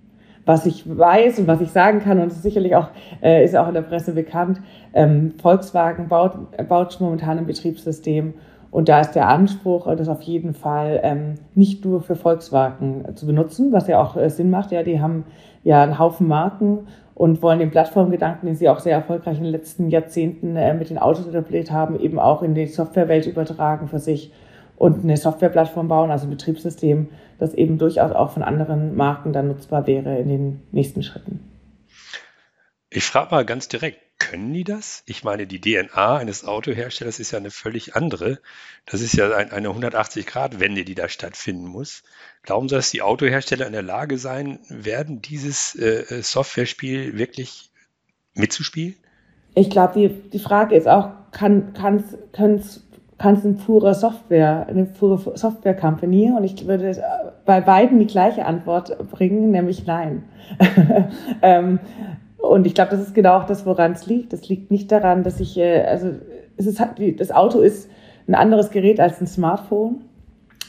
was 0.49 0.65
ich 0.65 0.83
weiß 0.87 1.41
und 1.41 1.47
was 1.47 1.61
ich 1.61 1.71
sagen 1.71 2.01
kann, 2.01 2.19
und 2.21 2.33
sicherlich 2.33 2.75
auch, 2.75 2.89
äh, 3.23 3.45
ist 3.45 3.55
auch 3.55 3.69
in 3.69 3.75
der 3.75 3.83
Presse 3.83 4.15
bekannt, 4.15 4.63
ähm, 4.95 5.35
Volkswagen 5.43 6.09
baut, 6.09 6.39
baut 6.67 6.97
momentan 7.01 7.37
ein 7.37 7.45
Betriebssystem 7.45 8.33
und 8.71 8.89
da 8.89 9.01
ist 9.01 9.13
der 9.13 9.29
Anspruch, 9.29 9.87
das 9.97 10.09
auf 10.09 10.23
jeden 10.23 10.55
Fall 10.55 11.01
ähm, 11.03 11.35
nicht 11.55 11.85
nur 11.85 12.03
für 12.03 12.17
Volkswagen 12.17 13.17
zu 13.17 13.27
benutzen, 13.27 13.73
was 13.73 13.89
ja 13.89 14.01
auch 14.01 14.17
äh, 14.17 14.29
Sinn 14.29 14.51
macht. 14.51 14.73
Ja, 14.73 14.83
die 14.83 15.01
haben 15.01 15.25
ja 15.65 15.83
einen 15.83 15.99
Haufen 15.99 16.29
Marken 16.29 16.87
und 17.15 17.43
wollen 17.43 17.59
den 17.59 17.71
Plattformgedanken, 17.71 18.47
den 18.47 18.57
sie 18.57 18.69
auch 18.69 18.79
sehr 18.79 18.95
erfolgreich 18.95 19.39
in 19.39 19.45
den 19.45 19.53
letzten 19.53 19.89
Jahrzehnten 19.89 20.55
äh, 20.57 20.75
mit 20.75 20.91
den 20.91 20.99
Autos 20.99 21.27
etabliert 21.27 21.71
haben, 21.71 21.99
eben 21.99 22.19
auch 22.19 22.43
in 22.43 22.55
die 22.55 22.67
Softwarewelt 22.67 23.27
übertragen 23.27 23.89
für 23.89 23.99
sich 23.99 24.33
und 24.77 25.03
eine 25.03 25.17
Softwareplattform 25.17 25.89
bauen, 25.89 26.11
also 26.11 26.27
ein 26.27 26.31
Betriebssystem, 26.31 27.09
das 27.39 27.55
eben 27.55 27.79
durchaus 27.79 28.13
auch 28.13 28.31
von 28.31 28.43
anderen 28.43 28.95
Marken 28.95 29.33
dann 29.33 29.49
nutzbar 29.49 29.87
wäre 29.87 30.19
in 30.19 30.29
den 30.29 30.63
nächsten 30.71 31.03
Schritten. 31.03 31.41
Ich 32.91 33.05
frage 33.05 33.31
mal 33.33 33.45
ganz 33.45 33.69
direkt, 33.69 33.99
können 34.19 34.53
die 34.53 34.65
das? 34.65 35.03
Ich 35.07 35.25
meine, 35.25 35.47
die 35.47 35.61
DNA 35.61 36.17
eines 36.17 36.45
Autoherstellers 36.45 37.21
ist 37.21 37.31
ja 37.31 37.39
eine 37.39 37.51
völlig 37.51 37.97
andere. 37.97 38.39
Das 38.87 39.01
ist 39.01 39.15
ja 39.15 39.31
ein, 39.31 39.51
eine 39.51 39.69
180-Grad-Wende, 39.69 40.85
die 40.85 40.95
da 40.95 41.09
stattfinden 41.09 41.67
muss. 41.67 42.03
Glauben 42.43 42.69
Sie, 42.69 42.75
dass 42.75 42.91
die 42.91 43.03
Autohersteller 43.03 43.67
in 43.67 43.73
der 43.73 43.83
Lage 43.83 44.19
sein 44.19 44.59
werden, 44.69 45.23
dieses 45.23 45.75
äh, 45.75 46.23
Softwarespiel 46.23 47.17
wirklich 47.17 47.71
mitzuspielen? 48.35 48.97
Ich 49.55 49.71
glaube, 49.71 49.95
die, 49.95 50.31
die 50.31 50.39
Frage 50.39 50.77
ist 50.77 50.89
auch, 50.89 51.11
kann, 51.33 51.73
es 51.75 52.83
ein 53.19 53.57
purer 53.57 53.95
Software, 53.95 54.67
eine 54.69 54.85
pure 54.85 55.37
Software 55.37 55.75
Company 55.75 56.31
und 56.31 56.45
ich 56.45 56.67
würde 56.67 57.03
bei 57.45 57.61
beiden 57.61 57.99
die 57.99 58.07
gleiche 58.07 58.45
Antwort 58.45 58.97
bringen, 59.11 59.51
nämlich 59.51 59.87
nein. 59.87 60.25
ähm, 61.43 61.81
und 62.49 62.67
ich 62.67 62.75
glaube, 62.75 62.91
das 62.91 63.01
ist 63.01 63.15
genau 63.15 63.39
auch 63.39 63.45
das, 63.45 63.67
woran 63.67 63.93
es 63.93 64.07
liegt. 64.07 64.33
Es 64.33 64.49
liegt 64.49 64.71
nicht 64.71 64.91
daran, 64.91 65.23
dass 65.23 65.41
ich, 65.41 65.57
äh, 65.59 65.83
also 65.83 66.11
es 66.57 66.67
ist, 66.67 66.81
das 67.19 67.31
Auto 67.31 67.61
ist 67.61 67.91
ein 68.27 68.35
anderes 68.35 68.71
Gerät 68.71 69.01
als 69.01 69.21
ein 69.21 69.27
Smartphone 69.27 70.03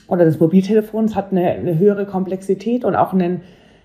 oder 0.07 0.25
das 0.25 0.39
Mobiltelefon. 0.39 1.05
Es 1.05 1.15
hat 1.15 1.31
eine, 1.31 1.51
eine 1.51 1.79
höhere 1.79 2.05
Komplexität 2.05 2.83
und 2.85 2.95
auch 2.95 3.13
einen, 3.13 3.41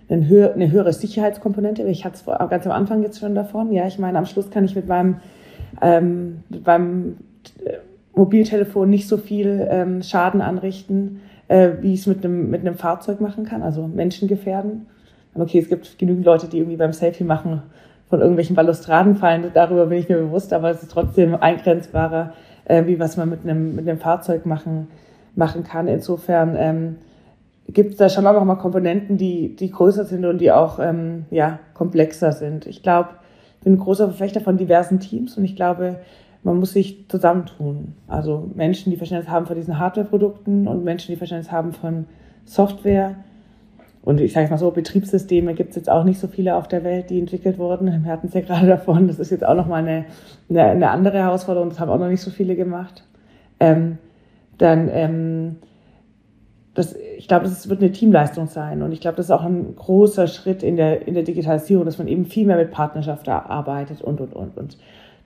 einen 0.09 0.29
höher, 0.29 0.53
eine 0.55 0.71
höhere 0.71 0.93
Sicherheitskomponente. 0.93 1.83
Ich 1.85 2.05
hatte 2.05 2.17
es 2.17 2.51
ganz 2.51 2.67
am 2.67 2.73
Anfang 2.73 3.03
jetzt 3.03 3.21
schon 3.21 3.35
davon. 3.35 3.73
Ja, 3.73 3.87
ich 3.87 3.99
meine, 3.99 4.19
am 4.19 4.27
Schluss 4.27 4.51
kann 4.51 4.65
ich 4.65 4.75
mit 4.75 4.89
meinem, 4.89 5.17
ähm, 5.81 6.43
mit 6.49 6.67
meinem 6.67 7.17
Mobiltelefon 8.15 8.91
nicht 8.91 9.09
so 9.09 9.17
viel 9.17 9.67
ähm, 9.71 10.03
Schaden 10.03 10.41
anrichten, 10.41 11.21
äh, 11.49 11.71
wie 11.81 11.95
ich 11.95 12.01
es 12.01 12.07
mit 12.07 12.25
einem 12.25 12.51
mit 12.51 12.61
einem 12.61 12.77
Fahrzeug 12.77 13.21
machen 13.21 13.45
kann, 13.45 13.63
also 13.63 13.87
Menschen 13.87 14.29
gefährden. 14.29 14.87
Okay, 15.35 15.59
es 15.59 15.69
gibt 15.69 15.99
genügend 15.99 16.25
Leute, 16.25 16.47
die 16.47 16.59
irgendwie 16.59 16.77
beim 16.77 16.93
Selfie 16.93 17.25
machen 17.25 17.63
von 18.15 18.21
irgendwelchen 18.21 18.55
Balustraden 18.55 19.17
fallen, 19.17 19.51
darüber 19.55 19.87
bin 19.87 19.99
ich 19.99 20.09
mir 20.09 20.19
bewusst, 20.19 20.53
aber 20.53 20.71
es 20.71 20.85
ist 20.85 20.93
trotzdem 20.93 21.35
eingrenzbarer, 21.35 22.33
äh, 22.65 22.87
wie 22.87 23.01
was 23.01 23.17
man 23.17 23.29
mit 23.29 23.41
einem, 23.43 23.75
mit 23.75 24.01
Fahrzeug 24.01 24.47
machen, 24.47 24.87
machen 25.35 25.65
kann. 25.65 25.89
Insofern 25.89 26.55
ähm, 26.57 26.97
gibt 27.67 27.91
es 27.91 27.97
da 27.97 28.09
schon 28.09 28.25
auch 28.25 28.35
noch 28.35 28.45
mal 28.45 28.55
Komponenten, 28.55 29.19
die, 29.19 29.57
die 29.57 29.69
größer 29.69 30.05
sind 30.05 30.25
und 30.27 30.39
die 30.39 30.53
auch 30.53 30.79
ähm, 30.79 31.25
ja, 31.33 31.59
komplexer 31.75 32.31
sind. 32.31 32.69
Ich 32.69 32.85
glaube, 32.85 33.09
ich 33.59 33.65
bin 33.65 33.73
ein 33.73 33.79
großer 33.81 34.07
Verfechter 34.07 34.41
von 34.41 34.59
diversen 34.59 35.01
Teams 35.01 35.37
und 35.37 35.45
ich 35.45 35.57
glaube, 35.57 35.97
man 36.45 36.61
muss 36.61 36.73
sich 36.73 37.09
zusammentun. 37.09 37.95
Also 38.07 38.49
Menschen, 38.55 38.93
die 38.93 38.97
Verständnis 38.97 39.29
haben 39.29 39.47
von 39.47 39.57
diesen 39.57 39.81
Hardware-Produkten 39.81 40.69
und 40.69 40.85
Menschen, 40.85 41.11
die 41.11 41.17
Verständnis 41.17 41.51
haben 41.51 41.73
von 41.73 42.05
Software. 42.45 43.17
Und 44.05 44.21
ich 44.21 44.35
sage 44.35 44.51
mal 44.51 44.59
so, 44.59 44.71
Betriebssysteme 44.71 45.55
gibt 45.55 45.71
es 45.71 45.77
jetzt 45.77 45.91
auch 45.91 46.05
nicht 46.05 46.21
so 46.21 46.29
viele 46.29 46.57
auf 46.57 46.69
der 46.69 46.85
Welt, 46.85 47.09
die 47.09 47.19
entwickelt 47.19 47.57
wurden. 47.59 48.05
Wir 48.05 48.13
hatten 48.13 48.27
es 48.27 48.35
ja 48.35 48.43
gerade 48.43 48.67
davon, 48.69 49.09
das 49.09 49.19
ist 49.19 49.31
jetzt 49.31 49.45
auch 49.45 49.55
nochmal 49.55 49.83
eine, 49.83 50.05
eine, 50.51 50.65
eine 50.65 50.91
andere 50.91 51.19
Herausforderung, 51.19 51.71
das 51.71 51.81
haben 51.81 51.91
auch 51.91 51.99
noch 51.99 52.09
nicht 52.09 52.21
so 52.21 52.31
viele 52.31 52.55
gemacht. 52.55 53.05
Ähm, 53.61 53.97
dann, 54.59 54.91
ähm, 54.93 55.57
das, 56.75 56.95
ich 57.17 57.29
glaube, 57.29 57.45
das 57.45 57.69
wird 57.69 57.81
eine 57.81 57.93
Teamleistung 57.93 58.47
sein. 58.47 58.83
Und 58.83 58.93
ich 58.93 59.01
glaube, 59.01 59.17
das 59.17 59.27
ist 59.27 59.31
auch 59.31 59.45
ein 59.45 59.75
großer 59.75 60.27
Schritt 60.27 60.63
in 60.63 60.77
der, 60.77 61.07
in 61.09 61.15
der 61.15 61.23
Digitalisierung, 61.23 61.87
dass 61.87 61.99
man 61.99 62.09
eben 62.09 62.27
viel 62.27 62.47
mehr 62.47 62.57
mit 62.57 62.73
Partnerschaft 62.73 63.29
arbeitet 63.29 64.03
und, 64.03 64.21
und, 64.21 64.35
und. 64.35 64.59
und 64.59 64.77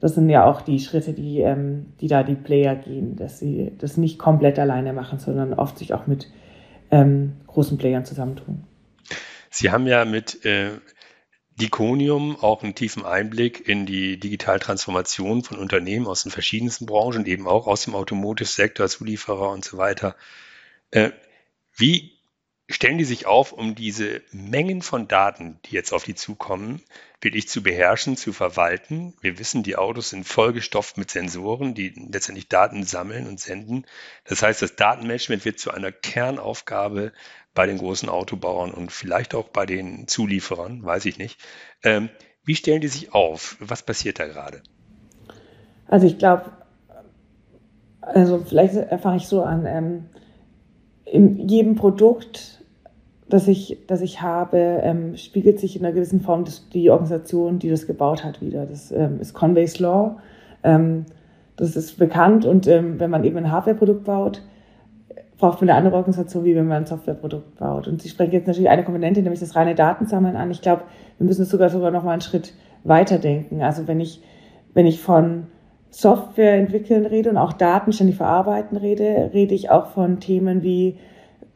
das 0.00 0.14
sind 0.14 0.28
ja 0.30 0.44
auch 0.44 0.60
die 0.60 0.78
Schritte, 0.78 1.12
die, 1.12 1.40
ähm, 1.40 1.86
die 2.00 2.06
da 2.06 2.22
die 2.22 2.36
Player 2.36 2.76
gehen, 2.76 3.16
dass 3.16 3.40
sie 3.40 3.72
das 3.78 3.96
nicht 3.96 4.18
komplett 4.18 4.60
alleine 4.60 4.92
machen, 4.92 5.18
sondern 5.18 5.54
oft 5.54 5.78
sich 5.78 5.92
auch 5.92 6.06
mit 6.06 6.28
ähm, 6.90 7.36
großen 7.46 7.78
Playern 7.78 8.04
zusammentun. 8.04 8.64
Sie 9.50 9.70
haben 9.70 9.86
ja 9.86 10.04
mit 10.04 10.44
äh, 10.44 10.78
Diconium 11.60 12.36
auch 12.40 12.62
einen 12.62 12.74
tiefen 12.74 13.04
Einblick 13.04 13.66
in 13.68 13.86
die 13.86 14.18
Digitaltransformation 14.18 15.42
von 15.42 15.58
Unternehmen 15.58 16.06
aus 16.06 16.22
den 16.22 16.30
verschiedensten 16.30 16.86
Branchen, 16.86 17.26
eben 17.26 17.48
auch 17.48 17.66
aus 17.66 17.84
dem 17.84 17.94
Automotive-Sektor, 17.94 18.88
Zulieferer 18.88 19.50
und 19.50 19.64
so 19.64 19.76
weiter. 19.76 20.14
Äh, 20.90 21.10
wie 21.74 22.17
stellen 22.68 22.98
die 22.98 23.04
sich 23.04 23.26
auf, 23.26 23.52
um 23.52 23.74
diese 23.74 24.20
Mengen 24.30 24.82
von 24.82 25.08
Daten, 25.08 25.58
die 25.64 25.74
jetzt 25.74 25.92
auf 25.92 26.04
die 26.04 26.14
zukommen, 26.14 26.82
wirklich 27.20 27.48
zu 27.48 27.62
beherrschen, 27.62 28.16
zu 28.16 28.32
verwalten. 28.32 29.14
Wir 29.22 29.38
wissen, 29.38 29.62
die 29.62 29.76
Autos 29.76 30.10
sind 30.10 30.26
vollgestopft 30.26 30.98
mit 30.98 31.10
Sensoren, 31.10 31.74
die 31.74 31.88
letztendlich 31.88 32.48
Daten 32.48 32.84
sammeln 32.84 33.26
und 33.26 33.40
senden. 33.40 33.86
Das 34.24 34.42
heißt, 34.42 34.60
das 34.60 34.76
Datenmanagement 34.76 35.44
wird 35.46 35.58
zu 35.58 35.70
einer 35.70 35.90
Kernaufgabe 35.92 37.12
bei 37.54 37.66
den 37.66 37.78
großen 37.78 38.08
Autobauern 38.08 38.72
und 38.72 38.92
vielleicht 38.92 39.34
auch 39.34 39.48
bei 39.48 39.64
den 39.64 40.06
Zulieferern, 40.06 40.84
weiß 40.84 41.06
ich 41.06 41.18
nicht. 41.18 41.40
Ähm, 41.82 42.10
wie 42.44 42.54
stellen 42.54 42.82
die 42.82 42.88
sich 42.88 43.14
auf? 43.14 43.56
Was 43.60 43.82
passiert 43.82 44.18
da 44.18 44.26
gerade? 44.26 44.62
Also 45.86 46.06
ich 46.06 46.18
glaube, 46.18 46.52
also 48.02 48.44
vielleicht 48.46 48.74
fange 49.02 49.16
ich 49.16 49.26
so 49.26 49.42
an. 49.42 49.64
Ähm, 49.66 50.10
in 51.04 51.48
jedem 51.48 51.74
Produkt 51.74 52.57
das 53.28 53.46
ich, 53.48 53.78
das 53.86 54.00
ich 54.00 54.22
habe, 54.22 54.80
ähm, 54.82 55.16
spiegelt 55.16 55.60
sich 55.60 55.76
in 55.76 55.84
einer 55.84 55.94
gewissen 55.94 56.20
Form 56.20 56.44
das, 56.44 56.68
die 56.70 56.90
Organisation, 56.90 57.58
die 57.58 57.68
das 57.68 57.86
gebaut 57.86 58.24
hat, 58.24 58.40
wieder. 58.40 58.66
Das 58.66 58.90
ähm, 58.90 59.20
ist 59.20 59.34
Conway's 59.34 59.78
Law. 59.78 60.16
Ähm, 60.62 61.04
das 61.56 61.76
ist 61.76 61.98
bekannt 61.98 62.44
und 62.44 62.66
ähm, 62.68 63.00
wenn 63.00 63.10
man 63.10 63.24
eben 63.24 63.36
ein 63.36 63.50
Hardware-Produkt 63.50 64.04
baut, 64.04 64.42
braucht 65.38 65.60
man 65.60 65.70
eine 65.70 65.78
andere 65.78 65.96
Organisation, 65.96 66.44
wie 66.44 66.54
wenn 66.54 66.66
man 66.66 66.78
ein 66.78 66.86
Softwareprodukt 66.86 67.56
baut. 67.58 67.86
Und 67.86 68.02
Sie 68.02 68.08
sprechen 68.08 68.32
jetzt 68.32 68.46
natürlich 68.46 68.68
eine 68.68 68.84
Komponente, 68.84 69.22
nämlich 69.22 69.40
das 69.40 69.54
reine 69.56 69.74
Datensammeln 69.74 70.36
an. 70.36 70.50
Ich 70.50 70.62
glaube, 70.62 70.82
wir 71.18 71.26
müssen 71.26 71.42
es 71.42 71.50
sogar 71.50 71.70
sogar 71.70 71.90
noch 71.90 72.02
mal 72.02 72.12
einen 72.12 72.20
Schritt 72.20 72.54
weiterdenken. 72.84 73.62
Also 73.62 73.86
wenn 73.86 74.00
ich, 74.00 74.20
wenn 74.74 74.86
ich 74.86 75.00
von 75.00 75.46
Software 75.90 76.54
entwickeln 76.54 77.06
rede 77.06 77.30
und 77.30 77.36
auch 77.36 77.52
Daten 77.52 77.92
ständig 77.92 78.16
verarbeiten 78.16 78.76
rede, 78.76 79.30
rede 79.32 79.54
ich 79.54 79.70
auch 79.70 79.86
von 79.86 80.20
Themen 80.20 80.62
wie 80.62 80.96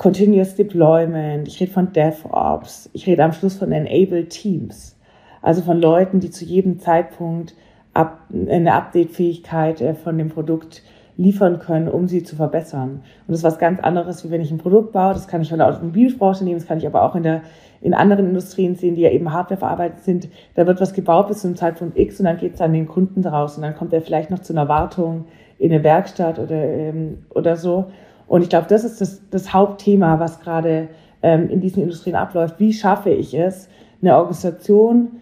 Continuous 0.02 0.56
Deployment, 0.56 1.46
ich 1.46 1.60
rede 1.60 1.70
von 1.70 1.92
DevOps, 1.92 2.90
ich 2.92 3.06
rede 3.06 3.22
am 3.22 3.32
Schluss 3.32 3.54
von 3.54 3.70
Enabled 3.70 4.30
Teams, 4.30 4.98
also 5.42 5.62
von 5.62 5.80
Leuten, 5.80 6.18
die 6.18 6.30
zu 6.30 6.44
jedem 6.44 6.80
Zeitpunkt 6.80 7.54
eine 7.94 8.74
Update-Fähigkeit 8.74 9.80
äh, 9.80 9.94
von 9.94 10.18
dem 10.18 10.28
Produkt 10.28 10.82
liefern 11.16 11.60
können, 11.60 11.86
um 11.86 12.08
sie 12.08 12.24
zu 12.24 12.34
verbessern. 12.34 13.04
Und 13.28 13.28
das 13.28 13.38
ist 13.38 13.44
was 13.44 13.60
ganz 13.60 13.78
anderes, 13.78 14.24
wie 14.24 14.32
wenn 14.32 14.40
ich 14.40 14.50
ein 14.50 14.58
Produkt 14.58 14.90
baue. 14.90 15.12
Das 15.12 15.28
kann 15.28 15.40
ich 15.40 15.50
von 15.50 15.58
der 15.58 15.68
Automobilbranche 15.68 16.42
nehmen, 16.42 16.58
das 16.58 16.66
kann 16.66 16.78
ich 16.78 16.86
aber 16.88 17.04
auch 17.04 17.14
in, 17.14 17.22
der, 17.22 17.42
in 17.80 17.94
anderen 17.94 18.26
Industrien 18.26 18.74
sehen, 18.74 18.96
die 18.96 19.02
ja 19.02 19.10
eben 19.10 19.32
Hardware 19.32 19.60
verarbeitet 19.60 20.00
sind. 20.00 20.28
Da 20.56 20.66
wird 20.66 20.80
was 20.80 20.94
gebaut 20.94 21.28
bis 21.28 21.42
zu 21.42 21.46
einem 21.46 21.54
Zeitpunkt 21.54 21.96
X 21.96 22.18
und 22.18 22.26
dann 22.26 22.38
geht 22.38 22.54
es 22.54 22.60
an 22.60 22.72
den 22.72 22.88
Kunden 22.88 23.24
raus 23.24 23.56
und 23.56 23.62
dann 23.62 23.76
kommt 23.76 23.92
er 23.92 24.02
vielleicht 24.02 24.32
noch 24.32 24.40
zu 24.40 24.52
einer 24.52 24.66
Wartung 24.66 25.26
in 25.60 25.72
eine 25.72 25.84
Werkstatt 25.84 26.40
oder, 26.40 26.56
ähm, 26.56 27.18
oder 27.30 27.54
so. 27.54 27.92
Und 28.32 28.40
ich 28.40 28.48
glaube, 28.48 28.66
das 28.66 28.82
ist 28.82 29.02
das, 29.02 29.20
das 29.28 29.52
Hauptthema, 29.52 30.18
was 30.18 30.40
gerade 30.40 30.88
ähm, 31.22 31.50
in 31.50 31.60
diesen 31.60 31.82
Industrien 31.82 32.16
abläuft. 32.16 32.58
Wie 32.58 32.72
schaffe 32.72 33.10
ich 33.10 33.34
es, 33.34 33.68
eine 34.00 34.16
Organisation 34.16 35.20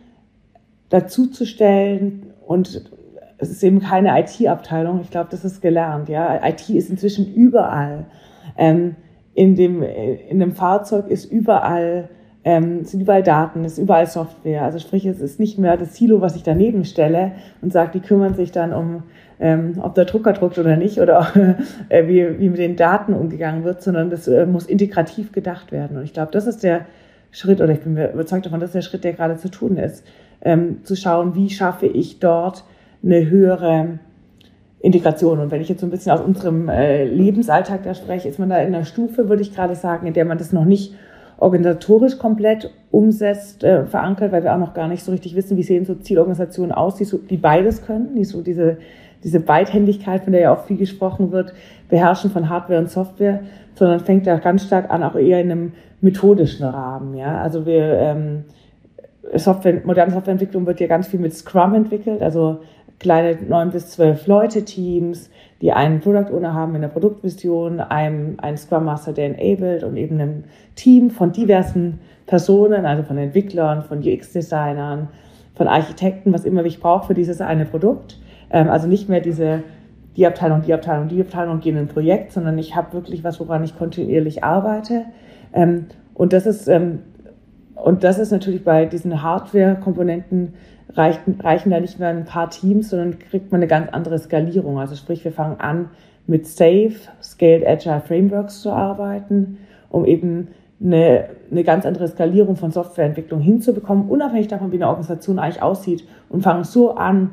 dazuzustellen 0.91 2.33
und 2.47 2.89
es 3.39 3.51
ist 3.51 3.65
eben 3.65 3.81
keine 3.81 4.17
IT-Abteilung. 4.21 5.01
Ich 5.01 5.11
glaube, 5.11 5.27
das 5.29 5.45
ist 5.45 5.61
gelernt. 5.61 6.09
Ja, 6.09 6.41
IT 6.47 6.71
ist 6.71 6.89
inzwischen 6.89 7.35
überall. 7.35 8.07
Ähm, 8.57 8.95
in 9.35 9.57
dem 9.57 9.83
in 9.83 10.39
dem 10.39 10.53
Fahrzeug 10.53 11.09
ist 11.09 11.25
überall 11.25 12.11
ähm, 12.45 12.85
sind 12.85 13.01
überall 13.01 13.25
Daten, 13.25 13.65
ist 13.65 13.79
überall 13.79 14.07
Software. 14.07 14.63
Also 14.63 14.79
sprich, 14.79 15.05
es 15.05 15.21
ist 15.21 15.41
nicht 15.41 15.59
mehr 15.59 15.77
das 15.77 15.97
Silo, 15.97 16.21
was 16.21 16.37
ich 16.37 16.45
daneben 16.45 16.85
stelle 16.85 17.33
und 17.61 17.73
sage, 17.73 17.91
die 17.95 18.07
kümmern 18.07 18.35
sich 18.35 18.53
dann 18.53 18.73
um, 18.73 19.03
ähm, 19.41 19.81
ob 19.83 19.95
der 19.95 20.05
Drucker 20.05 20.35
druckt 20.35 20.59
oder 20.59 20.77
nicht 20.77 21.01
oder 21.01 21.27
äh, 21.89 22.07
wie, 22.07 22.39
wie 22.39 22.51
mit 22.51 22.59
den 22.59 22.77
Daten 22.77 23.15
umgegangen 23.15 23.65
wird, 23.65 23.83
sondern 23.83 24.11
das 24.11 24.29
äh, 24.29 24.47
muss 24.47 24.67
integrativ 24.67 25.33
gedacht 25.33 25.73
werden. 25.73 25.97
Und 25.97 26.05
ich 26.05 26.13
glaube, 26.13 26.31
das 26.31 26.47
ist 26.47 26.63
der 26.63 26.87
Schritt, 27.33 27.61
oder 27.61 27.73
ich 27.73 27.81
bin 27.81 27.97
überzeugt 27.97 28.47
davon, 28.47 28.61
das 28.61 28.71
ist 28.71 28.75
der 28.75 28.83
Schritt, 28.83 29.05
der 29.05 29.15
gerade 29.15 29.37
zu 29.37 29.49
tun 29.51 29.77
ist, 29.77 30.05
ähm, 30.43 30.85
zu 30.85 30.95
schauen, 30.95 31.35
wie 31.35 31.49
schaffe 31.49 31.87
ich 31.87 32.19
dort 32.19 32.65
eine 33.03 33.31
höhere 33.31 33.99
Integration. 34.81 35.39
Und 35.39 35.51
wenn 35.51 35.63
ich 35.63 35.69
jetzt 35.69 35.81
so 35.81 35.87
ein 35.87 35.91
bisschen 35.91 36.13
aus 36.13 36.21
unserem 36.21 36.69
äh, 36.69 37.05
Lebensalltag 37.05 37.83
da 37.83 37.95
spreche, 37.95 38.29
ist 38.29 38.39
man 38.39 38.51
da 38.51 38.59
in 38.59 38.75
einer 38.75 38.85
Stufe, 38.85 39.29
würde 39.29 39.43
ich 39.43 39.55
gerade 39.55 39.75
sagen, 39.75 40.07
in 40.07 40.13
der 40.13 40.27
man 40.27 40.39
das 40.39 40.53
noch 40.53 40.65
nicht 40.65 40.95
organisatorisch 41.39 42.19
komplett 42.19 42.71
umsetzt, 42.91 43.65
äh, 43.65 43.87
verankert, 43.87 44.33
weil 44.33 44.45
wir 44.45 44.55
auch 44.55 44.59
noch 44.59 44.75
gar 44.75 44.89
nicht 44.89 45.03
so 45.03 45.13
richtig 45.13 45.35
wissen, 45.35 45.57
wie 45.57 45.63
sehen 45.63 45.87
so 45.87 45.95
Zielorganisationen 45.95 46.73
aus, 46.73 46.97
die, 46.97 47.05
so, 47.05 47.17
die 47.17 47.39
beides 47.39 47.87
können, 47.87 48.15
die 48.15 48.25
so 48.25 48.43
diese, 48.43 48.77
diese 49.25 49.41
Beidhändigkeit, 49.41 50.25
von 50.25 50.33
der 50.33 50.43
ja 50.43 50.55
auch 50.55 50.65
viel 50.65 50.77
gesprochen 50.77 51.33
wird, 51.33 51.53
beherrschen 51.89 52.31
von 52.31 52.49
Hardware 52.49 52.79
und 52.79 52.91
Software, 52.91 53.41
sondern 53.75 54.01
fängt 54.01 54.27
da 54.27 54.39
ganz 54.39 54.65
stark 54.65 54.91
an, 54.91 55.03
auch 55.03 55.15
eher 55.15 55.41
in 55.41 55.51
einem 55.51 55.73
methodischen 56.01 56.67
Rahmen. 56.67 57.15
Ja? 57.15 57.41
Also 57.41 57.67
wir 57.67 57.99
ähm, 57.99 58.45
Software, 59.35 59.83
moderne 59.85 60.13
Softwareentwicklung 60.13 60.67
wird 60.67 60.81
ja 60.81 60.87
ganz 60.87 61.09
viel 61.09 61.21
mit 61.21 61.35
Scrum 61.35 61.75
entwickelt, 61.75 62.23
also 62.23 62.61
kleine 62.99 63.39
neun 63.49 63.71
bis 63.71 63.91
zwölf 63.91 64.27
Leute 64.27 64.65
Teams, 64.65 65.31
die 65.61 65.73
einen 65.73 66.01
Product 66.01 66.33
Owner 66.35 66.55
haben 66.55 66.75
in 66.75 66.83
der 66.83 66.89
Produktvision, 66.89 67.81
einem, 67.81 68.37
einen 68.41 68.57
Scrum 68.57 68.85
Master, 68.85 69.13
der 69.13 69.27
enabled 69.27 69.85
und 69.85 69.97
eben 69.97 70.21
einem 70.21 70.45
Team 70.75 71.11
von 71.11 71.33
diversen 71.33 72.01
Personen, 72.27 72.87
also 72.87 73.03
von 73.03 73.19
Entwicklern, 73.19 73.83
von 73.83 73.99
UX-Designern, 73.99 75.09
von 75.55 75.67
Architekten, 75.67 76.33
was 76.33 76.45
immer 76.45 76.65
ich 76.65 76.81
brauche 76.81 77.09
für 77.09 77.15
dieses 77.15 77.41
eine 77.41 77.65
Produkt. 77.65 78.19
Ähm, 78.51 78.69
also 78.69 78.87
nicht 78.87 79.09
mehr 79.09 79.21
diese, 79.21 79.63
die 80.17 80.27
Abteilung, 80.27 80.63
die 80.63 80.75
Abteilung, 80.75 81.09
die 81.09 81.21
Abteilung 81.21 81.61
gehen 81.61 81.77
in 81.77 81.85
ein 81.85 81.89
Projekt, 81.89 82.33
sondern 82.33 82.59
ich 82.59 82.77
habe 82.77 82.93
wirklich 82.93 83.25
was, 83.25 83.41
woran 83.41 83.65
ich 83.65 83.77
kontinuierlich 83.79 84.45
arbeite. 84.45 85.05
Ähm, 85.53 85.87
und 86.15 86.33
das 86.33 86.47
ist, 86.47 86.69
ähm, 86.69 87.01
und 87.75 88.05
das 88.05 88.19
ist 88.19 88.31
natürlich 88.31 88.65
bei 88.65 88.85
diesen 88.85 89.23
Hardware-Komponenten 89.23 90.55
reichen, 90.95 91.41
reichen 91.41 91.71
da 91.71 91.81
nicht 91.81 91.99
mehr 91.99 92.11
ein 92.11 92.25
paar 92.25 92.51
Teams, 92.51 92.91
sondern 92.91 93.19
kriegt 93.19 93.53
man 93.53 93.61
eine 93.61 93.69
ganz 93.69 93.89
andere 93.93 94.19
Skalierung. 94.19 94.79
Also 94.79 94.97
sprich, 94.97 95.25
wir 95.25 95.33
fangen 95.33 95.61
an, 95.61 95.89
mit 96.27 96.47
Safe, 96.47 96.93
Scaled 97.23 97.67
Agile 97.67 98.01
Frameworks 98.01 98.61
zu 98.61 98.71
arbeiten, 98.71 99.59
um 99.89 100.05
eben 100.05 100.49
eine, 100.83 101.25
eine 101.51 101.65
ganz 101.65 101.85
andere 101.85 102.09
Skalierung 102.09 102.57
von 102.57 102.71
Softwareentwicklung 102.71 103.41
hinzubekommen, 103.41 104.09
unabhängig 104.09 104.49
davon, 104.49 104.73
wie 104.73 104.77
eine 104.77 104.89
Organisation 104.89 105.39
eigentlich 105.39 105.63
aussieht, 105.63 106.05
und 106.29 106.43
fangen 106.43 106.65
so 106.65 106.95
an, 106.95 107.33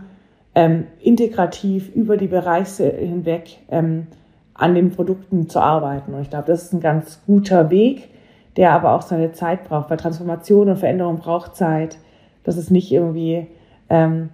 ähm, 0.58 0.88
integrativ 1.00 1.96
über 1.96 2.18
die 2.18 2.26
Bereiche 2.26 2.90
hinweg 2.90 3.60
ähm, 3.70 4.08
an 4.56 4.74
den 4.74 4.90
Produkten 4.90 5.48
zu 5.48 5.60
arbeiten. 5.60 6.16
Und 6.16 6.24
ich 6.24 6.32
glaube, 6.32 6.48
das 6.48 6.64
ist 6.64 6.74
ein 6.74 6.80
ganz 6.80 7.22
guter 7.28 7.70
Weg, 7.70 8.10
der 8.56 8.72
aber 8.72 8.94
auch 8.94 9.04
seine 9.04 9.34
Zeit 9.34 9.66
braucht, 9.66 9.92
weil 9.92 9.98
Transformation 9.98 10.68
und 10.68 10.78
Veränderung 10.78 11.18
braucht 11.18 11.56
Zeit. 11.56 12.00
Das 12.44 12.58
ist 12.58 12.72
nicht 12.72 12.92
irgendwie 12.92 13.46
ähm, 13.92 14.30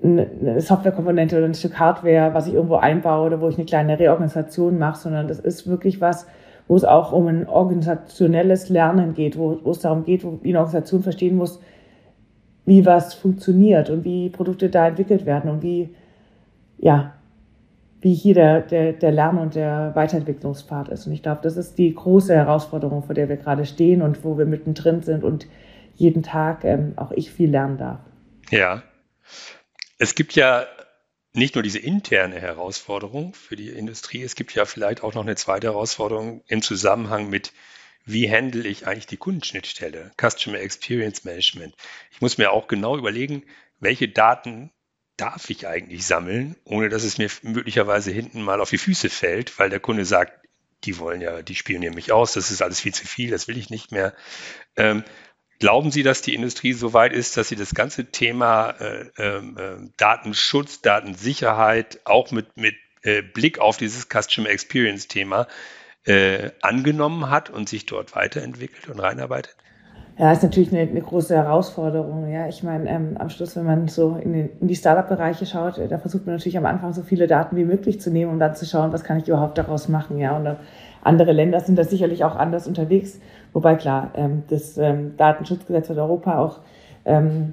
eine 0.00 0.60
Softwarekomponente 0.60 1.36
oder 1.36 1.46
ein 1.46 1.54
Stück 1.54 1.76
Hardware, 1.76 2.32
was 2.32 2.46
ich 2.46 2.54
irgendwo 2.54 2.76
einbaue 2.76 3.26
oder 3.26 3.40
wo 3.40 3.48
ich 3.48 3.56
eine 3.56 3.66
kleine 3.66 3.98
Reorganisation 3.98 4.78
mache, 4.78 5.00
sondern 5.00 5.26
das 5.26 5.40
ist 5.40 5.66
wirklich 5.66 6.00
was, 6.00 6.28
wo 6.68 6.76
es 6.76 6.84
auch 6.84 7.10
um 7.10 7.26
ein 7.26 7.48
organisationelles 7.48 8.68
Lernen 8.68 9.14
geht, 9.14 9.36
wo, 9.36 9.58
wo 9.64 9.72
es 9.72 9.80
darum 9.80 10.04
geht, 10.04 10.22
wo 10.22 10.38
eine 10.44 10.58
Organisation 10.58 11.02
verstehen 11.02 11.36
muss, 11.36 11.58
wie 12.66 12.84
was 12.84 13.14
funktioniert 13.14 13.88
und 13.88 14.04
wie 14.04 14.28
Produkte 14.28 14.68
da 14.68 14.88
entwickelt 14.88 15.24
werden 15.24 15.50
und 15.50 15.62
wie, 15.62 15.94
ja, 16.78 17.14
wie 18.00 18.12
hier 18.12 18.34
der, 18.34 18.60
der, 18.60 18.92
der 18.92 19.12
Lern- 19.12 19.38
und 19.38 19.54
der 19.54 19.92
Weiterentwicklungspfad 19.94 20.88
ist. 20.88 21.06
Und 21.06 21.12
ich 21.12 21.22
glaube, 21.22 21.40
das 21.42 21.56
ist 21.56 21.78
die 21.78 21.94
große 21.94 22.34
Herausforderung, 22.34 23.02
vor 23.02 23.14
der 23.14 23.28
wir 23.28 23.36
gerade 23.36 23.64
stehen 23.64 24.02
und 24.02 24.22
wo 24.24 24.36
wir 24.36 24.46
mittendrin 24.46 25.02
sind 25.02 25.24
und 25.24 25.46
jeden 25.94 26.22
Tag 26.22 26.64
ähm, 26.64 26.92
auch 26.96 27.12
ich 27.12 27.30
viel 27.30 27.50
lernen 27.50 27.78
darf. 27.78 28.00
Ja. 28.50 28.82
Es 29.98 30.14
gibt 30.14 30.34
ja 30.34 30.66
nicht 31.32 31.54
nur 31.54 31.62
diese 31.62 31.78
interne 31.78 32.36
Herausforderung 32.36 33.34
für 33.34 33.56
die 33.56 33.68
Industrie, 33.68 34.22
es 34.22 34.34
gibt 34.34 34.54
ja 34.54 34.64
vielleicht 34.64 35.02
auch 35.02 35.14
noch 35.14 35.22
eine 35.22 35.36
zweite 35.36 35.68
Herausforderung 35.68 36.42
im 36.48 36.62
Zusammenhang 36.62 37.28
mit, 37.30 37.52
wie 38.06 38.30
handle 38.30 38.66
ich 38.66 38.86
eigentlich 38.86 39.06
die 39.06 39.16
Kundenschnittstelle, 39.16 40.12
Customer 40.16 40.58
Experience 40.58 41.24
Management. 41.24 41.74
Ich 42.10 42.20
muss 42.20 42.38
mir 42.38 42.52
auch 42.52 42.68
genau 42.68 42.96
überlegen, 42.96 43.42
welche 43.80 44.08
Daten 44.08 44.70
darf 45.16 45.50
ich 45.50 45.66
eigentlich 45.66 46.06
sammeln, 46.06 46.56
ohne 46.64 46.88
dass 46.88 47.02
es 47.02 47.18
mir 47.18 47.28
möglicherweise 47.42 48.12
hinten 48.12 48.42
mal 48.42 48.60
auf 48.60 48.70
die 48.70 48.78
Füße 48.78 49.10
fällt, 49.10 49.58
weil 49.58 49.70
der 49.70 49.80
Kunde 49.80 50.04
sagt, 50.04 50.46
die 50.84 50.98
wollen 50.98 51.20
ja, 51.20 51.42
die 51.42 51.54
spionieren 51.54 51.94
mich 51.94 52.12
aus, 52.12 52.34
das 52.34 52.50
ist 52.50 52.62
alles 52.62 52.80
viel 52.80 52.94
zu 52.94 53.06
viel, 53.06 53.30
das 53.30 53.48
will 53.48 53.58
ich 53.58 53.70
nicht 53.70 53.92
mehr. 53.92 54.14
Ähm, 54.76 55.04
Glauben 55.58 55.90
Sie, 55.90 56.02
dass 56.02 56.20
die 56.20 56.34
Industrie 56.34 56.74
so 56.74 56.92
weit 56.92 57.14
ist, 57.14 57.36
dass 57.36 57.48
sie 57.48 57.56
das 57.56 57.74
ganze 57.74 58.10
Thema 58.10 58.70
äh, 58.78 59.08
äh, 59.16 59.78
Datenschutz, 59.96 60.82
Datensicherheit 60.82 62.00
auch 62.04 62.30
mit, 62.30 62.58
mit 62.58 62.76
äh, 63.02 63.22
Blick 63.22 63.58
auf 63.58 63.78
dieses 63.78 64.08
Customer 64.08 64.50
Experience 64.50 65.08
Thema 65.08 65.48
äh, 66.06 66.50
angenommen 66.62 67.30
hat 67.30 67.50
und 67.50 67.68
sich 67.68 67.86
dort 67.86 68.14
weiterentwickelt 68.16 68.88
und 68.88 69.00
reinarbeitet? 69.00 69.56
Ja, 70.18 70.32
ist 70.32 70.42
natürlich 70.42 70.72
eine, 70.72 70.88
eine 70.88 71.02
große 71.02 71.34
Herausforderung. 71.34 72.30
Ja, 72.30 72.48
ich 72.48 72.62
meine, 72.62 72.88
ähm, 72.88 73.16
am 73.18 73.28
Schluss, 73.28 73.54
wenn 73.54 73.66
man 73.66 73.88
so 73.88 74.16
in, 74.16 74.32
den, 74.32 74.48
in 74.60 74.68
die 74.68 74.74
Startup-Bereiche 74.74 75.44
schaut, 75.44 75.76
äh, 75.76 75.88
da 75.88 75.98
versucht 75.98 76.24
man 76.24 76.36
natürlich 76.36 76.56
am 76.56 76.64
Anfang 76.64 76.94
so 76.94 77.02
viele 77.02 77.26
Daten 77.26 77.56
wie 77.56 77.64
möglich 77.64 78.00
zu 78.00 78.10
nehmen, 78.10 78.32
um 78.32 78.38
dann 78.38 78.54
zu 78.54 78.64
schauen, 78.64 78.92
was 78.92 79.04
kann 79.04 79.18
ich 79.18 79.28
überhaupt 79.28 79.58
daraus 79.58 79.88
machen. 79.88 80.18
Ja, 80.18 80.34
und 80.36 80.56
andere 81.02 81.32
Länder 81.32 81.60
sind 81.60 81.78
da 81.78 81.84
sicherlich 81.84 82.24
auch 82.24 82.34
anders 82.34 82.66
unterwegs. 82.66 83.20
Wobei 83.52 83.74
klar, 83.74 84.10
ähm, 84.14 84.44
das 84.48 84.78
ähm, 84.78 85.18
Datenschutzgesetz 85.18 85.88
von 85.88 85.98
Europa 85.98 86.38
auch 86.38 86.60
ähm, 87.04 87.52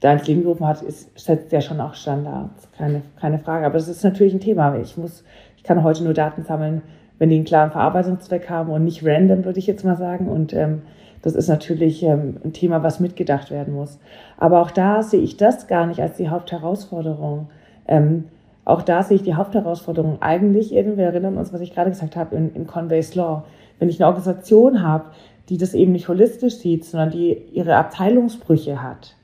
da 0.00 0.12
ins 0.12 0.26
Leben 0.26 0.42
gerufen 0.42 0.66
hat, 0.66 0.82
ist, 0.82 1.16
setzt 1.16 1.52
ja 1.52 1.60
schon 1.60 1.80
auch 1.80 1.94
Standards, 1.94 2.68
keine, 2.76 3.02
keine 3.20 3.38
Frage. 3.38 3.66
Aber 3.66 3.74
das 3.74 3.86
ist 3.86 4.02
natürlich 4.02 4.34
ein 4.34 4.40
Thema. 4.40 4.76
Ich 4.78 4.96
muss, 4.96 5.22
ich 5.56 5.62
kann 5.62 5.84
heute 5.84 6.02
nur 6.02 6.14
Daten 6.14 6.42
sammeln, 6.42 6.82
wenn 7.20 7.28
die 7.28 7.36
einen 7.36 7.44
klaren 7.44 7.70
Verarbeitungszweck 7.70 8.48
haben 8.48 8.70
und 8.70 8.82
nicht 8.82 9.06
random, 9.06 9.44
würde 9.44 9.58
ich 9.58 9.66
jetzt 9.66 9.84
mal 9.84 9.96
sagen. 9.96 10.26
Und 10.26 10.54
ähm, 10.54 10.82
das 11.20 11.34
ist 11.34 11.48
natürlich 11.48 12.02
ähm, 12.02 12.38
ein 12.42 12.54
Thema, 12.54 12.82
was 12.82 12.98
mitgedacht 12.98 13.50
werden 13.50 13.74
muss. 13.74 13.98
Aber 14.38 14.62
auch 14.62 14.70
da 14.70 15.02
sehe 15.02 15.20
ich 15.20 15.36
das 15.36 15.68
gar 15.68 15.86
nicht 15.86 16.00
als 16.00 16.16
die 16.16 16.30
Hauptherausforderung. 16.30 17.50
Ähm, 17.86 18.24
auch 18.64 18.80
da 18.80 19.02
sehe 19.02 19.16
ich 19.16 19.22
die 19.22 19.34
Hauptherausforderung 19.34 20.22
eigentlich, 20.22 20.70
wir 20.70 21.04
erinnern 21.04 21.36
uns, 21.36 21.52
was 21.52 21.60
ich 21.60 21.74
gerade 21.74 21.90
gesagt 21.90 22.16
habe, 22.16 22.34
in, 22.34 22.54
in 22.54 22.66
Conway's 22.66 23.14
Law. 23.14 23.44
Wenn 23.78 23.90
ich 23.90 24.00
eine 24.00 24.06
Organisation 24.06 24.82
habe, 24.82 25.10
die 25.50 25.58
das 25.58 25.74
eben 25.74 25.92
nicht 25.92 26.08
holistisch 26.08 26.56
sieht, 26.56 26.86
sondern 26.86 27.10
die 27.10 27.36
ihre 27.52 27.76
Abteilungsbrüche 27.76 28.82
hat 28.82 29.14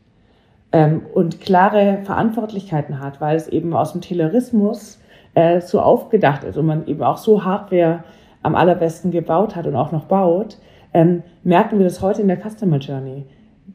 ähm, 0.73 1.01
und 1.15 1.41
klare 1.41 2.01
Verantwortlichkeiten 2.05 3.01
hat, 3.01 3.23
weil 3.23 3.37
es 3.37 3.49
eben 3.49 3.73
aus 3.75 3.93
dem 3.93 4.03
Taylorismus 4.03 4.99
äh, 5.37 5.61
so 5.61 5.81
aufgedacht 5.81 6.45
ist 6.45 6.57
und 6.57 6.67
man 6.67 6.87
eben 6.87 7.03
auch 7.03 7.19
so 7.19 7.45
Hardware 7.45 8.03
am 8.43 8.55
allerbesten 8.55 9.11
gebaut 9.11 9.55
hat 9.55 9.67
und 9.67 9.77
auch 9.77 9.93
noch 9.93 10.07
baut, 10.07 10.57
ähm, 10.95 11.23
merken 11.45 11.79
wir 11.79 11.85
das 11.85 12.01
heute 12.01 12.23
in 12.23 12.29
der 12.29 12.39
Customer 12.39 12.79
Journey. 12.79 13.27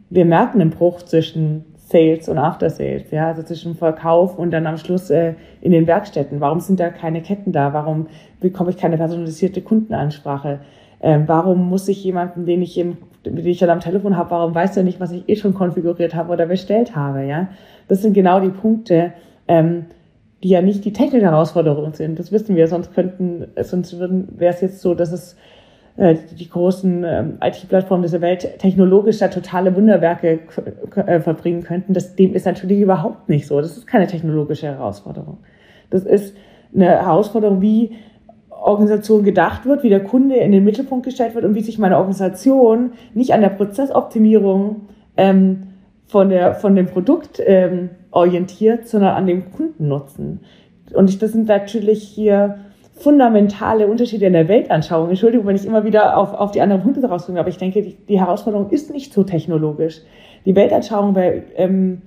Wir 0.10 0.26
merken 0.26 0.58
den 0.58 0.71
Bruch 0.71 1.04
zwischen 1.04 1.65
Sales 1.78 2.28
und 2.30 2.39
After 2.39 2.69
Sales, 2.69 3.12
ja, 3.12 3.28
also 3.28 3.43
zwischen 3.43 3.76
Verkauf 3.76 4.39
und 4.39 4.52
dann 4.52 4.65
am 4.65 4.78
Schluss 4.78 5.12
äh, 5.12 5.36
in 5.62 5.71
den 5.71 5.86
Werkstätten. 5.86 6.41
Warum 6.41 6.62
sind 6.62 6.80
da 6.80 6.89
keine 6.89 7.21
Ketten 7.21 7.52
da? 7.52 7.74
Warum 7.74 8.08
bekomme 8.39 8.71
ich 8.71 8.78
keine 8.78 8.97
personalisierte 8.97 9.62
Kundenansprache? 9.62 10.62
Ähm, 11.00 11.26
warum 11.28 11.69
muss 11.69 11.88
ich 11.88 12.04
jemanden, 12.04 12.47
den 12.47 12.63
ich 12.63 12.76
im, 12.78 12.97
den 13.24 13.45
ich 13.45 13.60
dann 13.60 13.69
am 13.69 13.82
Telefon 13.82 14.17
habe, 14.17 14.32
warum 14.32 14.56
weiß 14.56 14.78
er 14.78 14.84
nicht, 14.84 15.00
was 15.00 15.12
ich 15.12 15.30
eh 15.30 15.36
schon 15.36 15.54
konfiguriert 15.54 16.15
habe 16.15 16.34
oder 16.34 16.47
bestellt 16.47 16.95
habe, 16.95 17.24
ja? 17.26 17.50
Das 17.88 18.02
sind 18.02 18.13
genau 18.13 18.39
die 18.39 18.50
Punkte, 18.50 19.13
ähm, 19.47 19.86
die 20.43 20.49
ja 20.49 20.62
nicht 20.62 20.86
die 20.86 20.93
technische 20.93 21.25
Herausforderung 21.25 21.93
sind. 21.93 22.17
Das 22.19 22.32
wissen 22.32 22.56
wir, 22.56 22.67
sonst 22.67 22.93
könnten, 22.93 23.47
sonst 23.62 23.99
wäre 23.99 24.54
es 24.54 24.62
jetzt 24.62 24.82
so, 24.82 24.95
dass 24.95 25.12
es 25.12 25.36
äh, 25.97 26.15
die 26.39 26.49
großen 26.49 27.04
ähm, 27.04 27.38
IT-Plattformen 27.41 28.04
dieser 28.04 28.21
Welt 28.21 28.58
technologisch 28.60 29.19
da 29.19 29.27
totale 29.27 29.75
Wunderwerke 29.75 30.39
äh, 30.95 31.19
verbringen 31.19 31.63
könnten. 31.63 31.93
Das, 31.93 32.15
dem 32.15 32.34
ist 32.34 32.45
natürlich 32.45 32.80
überhaupt 32.80 33.30
nicht 33.30 33.47
so. 33.47 33.60
Das 33.62 33.77
ist 33.77 33.88
keine 33.88 34.08
technologische 34.08 34.67
Herausforderung. 34.67 35.39
Das 35.89 36.04
ist 36.04 36.36
eine 36.73 36.88
Herausforderung, 36.88 37.62
wie 37.62 37.91
Organisation 38.49 39.23
gedacht 39.23 39.65
wird, 39.65 39.84
wie 39.84 39.89
der 39.89 40.04
Kunde 40.04 40.36
in 40.36 40.51
den 40.51 40.63
Mittelpunkt 40.63 41.06
gestellt 41.06 41.36
wird 41.36 41.45
und 41.45 41.56
wie 41.56 41.62
sich 41.62 41.77
meine 41.77 41.97
Organisation 41.97 42.93
nicht 43.13 43.34
an 43.34 43.41
der 43.41 43.49
Prozessoptimierung 43.49 44.88
ähm, 45.17 45.63
von, 46.06 46.30
der, 46.30 46.56
von 46.56 46.75
dem 46.75 46.86
Produkt 46.86 47.41
ähm, 47.45 47.89
orientiert, 48.12 48.88
sondern 48.88 49.15
an 49.15 49.26
dem 49.26 49.52
Kundennutzen. 49.52 50.41
Und 50.93 51.21
das 51.21 51.32
sind 51.32 51.47
natürlich 51.47 52.04
hier 52.04 52.60
fundamentale 52.93 53.88
Unterschiede 53.88 54.28
in 54.28 54.34
der 54.34 54.47
Weltanschauung. 54.47 55.10
Entschuldigung, 55.10 55.47
wenn 55.47 55.56
ich 55.56 55.65
immer 55.65 55.84
wieder 55.84 56.17
auf, 56.17 56.34
auf 56.34 56.52
die 56.52 56.62
anderen 56.62 56.84
Punkte 56.84 57.04
rausbringe, 57.04 57.39
aber 57.39 57.50
ich 57.50 57.58
denke, 57.58 57.82
die, 57.82 57.97
die 58.08 58.19
Herausforderung 58.19 58.69
ist 58.69 58.91
nicht 58.91 59.13
so 59.13 59.24
technologisch. 59.24 60.02
Die 60.45 60.56
Weltanschauung 60.56 61.13
bei, 61.13 61.43
ähm, 61.56 62.02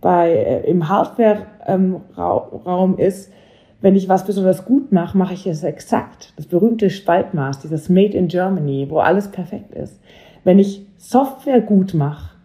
bei 0.00 0.32
äh, 0.32 0.70
im 0.70 0.88
Hardware-Raum 0.88 2.94
ähm, 2.94 2.98
ist, 2.98 3.32
wenn 3.80 3.96
ich 3.96 4.08
was 4.08 4.24
besonders 4.24 4.64
gut 4.64 4.92
mache, 4.92 5.16
mache 5.16 5.34
ich 5.34 5.46
es 5.46 5.62
exakt. 5.62 6.32
Das 6.36 6.46
berühmte 6.46 6.90
Spaltmaß, 6.90 7.60
dieses 7.60 7.88
Made 7.88 8.16
in 8.16 8.28
Germany, 8.28 8.86
wo 8.88 8.98
alles 8.98 9.30
perfekt 9.30 9.74
ist. 9.74 10.00
Wenn 10.44 10.58
ich 10.58 10.86
Software 10.96 11.60
gut 11.60 11.94
mache, 11.94 12.35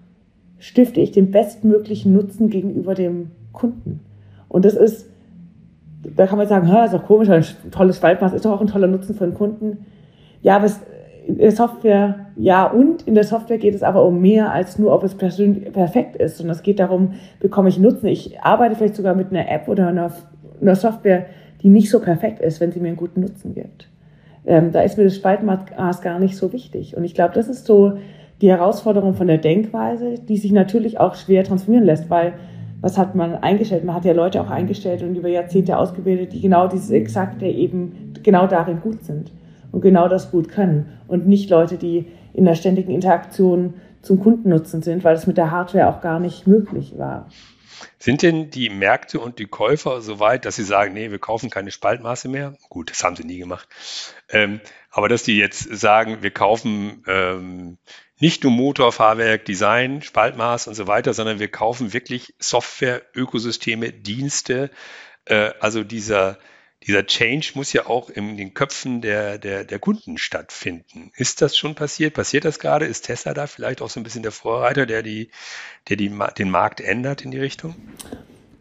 stifte 0.62 1.02
ich 1.02 1.12
den 1.12 1.32
bestmöglichen 1.32 2.14
Nutzen 2.14 2.50
gegenüber 2.50 2.96
dem 2.96 3.32
Kunden. 3.52 4.00
Und 4.48 4.64
das 4.64 4.76
ist, 4.76 5.10
da 6.16 6.28
kann 6.28 6.38
man 6.38 6.48
sagen, 6.48 6.68
ist 6.68 6.94
doch 6.94 7.06
komisch, 7.06 7.30
ein 7.30 7.44
tolles 7.72 7.98
Spaltmaß 7.98 8.32
ist 8.34 8.46
doch 8.46 8.52
auch 8.52 8.62
ein 8.62 8.68
toller 8.68 8.88
Nutzen 8.88 9.14
für 9.14 9.26
den 9.26 9.34
Kunden. 9.34 9.86
Ja, 10.42 10.56
aber 10.56 10.66
es, 10.66 10.80
in 11.28 11.38
der 11.38 11.52
Software, 11.52 12.28
ja, 12.38 12.66
und 12.66 13.04
in 13.04 13.16
der 13.16 13.26
Software 13.26 13.58
geht 13.58 13.76
es 13.76 13.84
aber 13.84 14.06
um 14.06 14.22
mehr 14.22 14.52
als 14.54 14.80
nur, 14.80 14.94
ob 14.94 15.04
es 15.04 15.16
perfekt 15.16 16.16
ist, 16.16 16.38
sondern 16.38 16.56
es 16.56 16.64
geht 16.64 16.80
darum, 16.80 17.16
bekomme 17.40 17.68
ich 17.68 17.78
Nutzen. 17.78 18.08
Ich 18.08 18.40
arbeite 18.42 18.76
vielleicht 18.76 18.96
sogar 18.96 19.16
mit 19.16 19.32
einer 19.32 19.50
App 19.50 19.68
oder 19.68 19.88
einer 19.88 20.12
einer 20.62 20.76
Software, 20.76 21.26
die 21.62 21.70
nicht 21.70 21.90
so 21.90 22.00
perfekt 22.00 22.40
ist, 22.40 22.60
wenn 22.60 22.72
sie 22.72 22.80
mir 22.80 22.90
einen 22.90 22.98
guten 22.98 23.22
Nutzen 23.22 23.54
gibt. 23.54 23.88
Ähm, 24.46 24.72
da 24.72 24.82
ist 24.82 24.98
mir 24.98 25.04
das 25.04 25.16
Spaltmaß 25.16 26.02
gar 26.02 26.20
nicht 26.20 26.36
so 26.36 26.54
wichtig. 26.54 26.98
Und 26.98 27.04
ich 27.04 27.14
glaube, 27.14 27.34
das 27.34 27.48
ist 27.48 27.66
so 27.66 27.98
die 28.42 28.50
Herausforderung 28.50 29.14
von 29.14 29.28
der 29.28 29.38
Denkweise, 29.38 30.16
die 30.16 30.38
sich 30.38 30.52
natürlich 30.52 31.00
auch 31.00 31.16
schwer 31.16 31.44
transformieren 31.44 31.86
lässt, 31.86 32.10
weil 32.10 32.34
was 32.82 32.98
hat 32.98 33.14
man 33.14 33.36
eingestellt? 33.36 33.84
Man 33.84 33.96
hat 33.96 34.06
ja 34.06 34.14
Leute 34.14 34.42
auch 34.42 34.50
eingestellt 34.50 35.04
und 35.04 35.16
über 35.16 35.30
Jahrzehnte 35.30 35.78
ausgebildet, 35.78 36.34
die 36.34 36.42
genau 36.42 36.68
dieses 36.68 36.90
Exakte 36.90 37.46
eben 37.46 38.14
genau 38.24 38.48
darin 38.48 38.82
gut 38.82 39.04
sind 39.04 39.32
und 39.72 39.82
genau 39.82 40.08
das 40.08 40.32
gut 40.32 40.50
können 40.50 40.98
und 41.08 41.28
nicht 41.28 41.50
Leute, 41.52 41.78
die 41.78 42.08
in 42.34 42.46
der 42.46 42.56
ständigen 42.56 42.92
Interaktion 42.92 43.76
zum 44.02 44.20
Kundennutzen 44.20 44.82
sind, 44.82 45.04
weil 45.04 45.14
das 45.14 45.28
mit 45.28 45.38
der 45.38 45.52
Hardware 45.52 45.90
auch 45.90 46.02
gar 46.02 46.20
nicht 46.20 46.48
möglich 46.48 46.98
war. 46.98 47.28
Sind 48.00 48.22
denn 48.22 48.50
die 48.50 48.70
Märkte 48.70 49.20
und 49.20 49.40
die 49.40 49.46
Käufer 49.46 50.02
so 50.02 50.20
weit, 50.20 50.46
dass 50.46 50.56
sie 50.56 50.64
sagen, 50.64 50.94
nee, 50.94 51.12
wir 51.12 51.20
kaufen 51.20 51.50
keine 51.50 51.72
Spaltmaße 51.72 52.30
mehr? 52.30 52.56
Gut, 52.70 52.92
das 52.92 53.04
haben 53.04 53.16
sie 53.16 53.24
nie 53.24 53.40
gemacht. 53.40 53.68
Ähm, 54.30 54.60
aber 54.90 55.10
dass 55.10 55.24
die 55.24 55.38
jetzt 55.38 55.64
sagen, 55.76 56.18
wir 56.22 56.32
kaufen 56.32 57.04
ähm, 57.08 57.78
nicht 58.22 58.44
nur 58.44 58.54
Motor, 58.54 58.92
Fahrwerk, 58.92 59.44
Design, 59.46 60.02
Spaltmaß 60.02 60.68
und 60.68 60.76
so 60.76 60.88
weiter, 60.88 61.14
sondern 61.14 61.40
wir 61.40 61.50
kaufen 61.50 61.92
wirklich 61.92 62.34
Software, 62.40 63.02
Ökosysteme, 63.14 63.92
Dienste. 63.92 64.70
Äh, 65.26 65.52
also 65.60 65.84
dieser 65.84 66.38
dieser 66.88 67.06
Change 67.06 67.52
muss 67.56 67.74
ja 67.74 67.86
auch 67.86 68.10
in 68.10 68.38
den 68.38 68.54
Köpfen 68.54 69.02
der, 69.02 69.38
der, 69.38 69.64
der 69.64 69.78
Kunden 69.78 70.18
stattfinden. 70.18 71.12
Ist 71.16 71.42
das 71.42 71.56
schon 71.56 71.76
passiert? 71.76 72.16
Passiert 72.16 72.44
das 72.44 72.58
gerade? 72.58 72.86
Ist 72.86 73.06
Tesla 73.06 73.34
da 73.34 73.46
vielleicht 73.46 73.82
auch 73.82 73.90
so 73.90 74.00
ein 74.00 74.04
bisschen 74.04 74.24
der 74.24 74.32
Vorreiter, 74.32 74.88
der, 74.88 75.04
die, 75.04 75.30
der 75.90 75.98
die, 75.98 76.12
den 76.38 76.50
Markt 76.50 76.82
ändert 76.82 77.24
in 77.24 77.30
die 77.30 77.40
Richtung? 77.40 77.76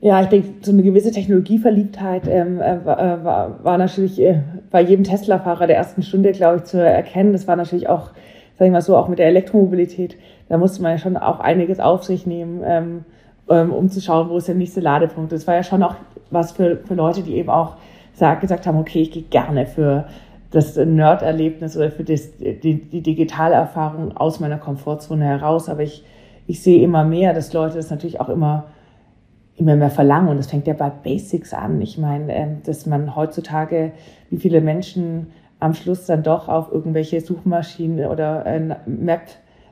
Ja, 0.03 0.23
ich 0.23 0.29
denke, 0.29 0.49
so 0.63 0.73
eine 0.73 0.83
gewisse 0.83 1.13
Technologieverliebtheit 1.13 2.27
ähm, 2.27 2.61
äh, 2.61 2.85
war, 2.85 3.63
war 3.65 3.79
natürlich 3.79 4.19
äh, 4.19 4.43
bei 4.71 4.83
jedem 4.83 5.05
Tesla-Fahrer 5.05 5.67
der 5.67 5.77
ersten 5.77 6.03
Stunde, 6.03 6.33
glaube 6.33 6.59
ich, 6.59 6.65
zu 6.65 6.83
erkennen. 6.83 7.33
Das 7.33 7.47
war 7.47 7.57
natürlich 7.57 7.89
auch, 7.89 8.11
sage 8.61 8.69
ich 8.69 8.73
mal 8.73 8.83
so, 8.83 8.95
auch 8.95 9.09
mit 9.09 9.19
der 9.19 9.29
Elektromobilität. 9.29 10.19
Da 10.51 10.59
musste 10.59 10.83
man 10.83 10.93
ja 10.93 10.99
schon 10.99 11.17
auch 11.17 11.41
einiges 11.41 11.81
auf 11.81 12.05
sich 12.05 12.27
nehmen, 12.27 12.61
ähm, 12.63 13.05
ähm, 13.49 13.73
um 13.73 13.89
zu 13.89 14.03
schauen, 14.03 14.29
wo 14.29 14.37
ist 14.37 14.49
der 14.49 14.55
nächste 14.55 14.81
Ladepunkt. 14.81 15.33
Das 15.33 15.47
war 15.47 15.55
ja 15.55 15.63
schon 15.63 15.83
auch 15.83 15.95
was 16.31 16.53
für, 16.53 16.77
für 16.77 16.93
Leute, 16.93 17.23
die 17.23 17.37
eben 17.37 17.49
auch 17.49 17.77
sag, 18.13 18.43
gesagt 18.43 18.67
haben, 18.67 18.79
okay, 18.79 19.01
ich 19.01 19.13
gehe 19.13 19.23
gerne 19.23 19.65
für 19.65 20.05
das 20.51 20.77
Nerd-Erlebnis 20.77 21.75
oder 21.75 21.91
für 21.91 22.05
das, 22.05 22.37
die, 22.37 22.85
die 22.85 23.01
digitale 23.01 23.55
Erfahrung 23.55 24.15
aus 24.15 24.41
meiner 24.41 24.59
Komfortzone 24.59 25.25
heraus. 25.25 25.71
Aber 25.71 25.83
ich, 25.83 26.05
ich 26.47 26.63
sehe 26.63 26.83
immer 26.83 27.03
mehr, 27.03 27.33
dass 27.33 27.55
Leute 27.55 27.77
das 27.77 27.89
natürlich 27.89 28.21
auch 28.21 28.29
immer, 28.29 28.67
immer 29.57 29.75
mehr 29.75 29.91
verlangen. 29.91 30.29
Und 30.29 30.37
das 30.37 30.49
fängt 30.49 30.67
ja 30.67 30.75
bei 30.75 30.91
Basics 30.91 31.55
an. 31.55 31.81
Ich 31.81 31.97
meine, 31.97 32.31
ähm, 32.35 32.59
dass 32.67 32.85
man 32.85 33.17
heutzutage, 33.17 33.93
wie 34.29 34.37
viele 34.37 34.61
Menschen 34.61 35.29
am 35.61 35.75
Schluss 35.75 36.07
dann 36.07 36.23
doch 36.23 36.49
auf 36.49 36.73
irgendwelche 36.73 37.21
Suchmaschinen 37.21 38.07
oder 38.07 38.45
äh, 38.47 38.61
Map, 38.87 39.23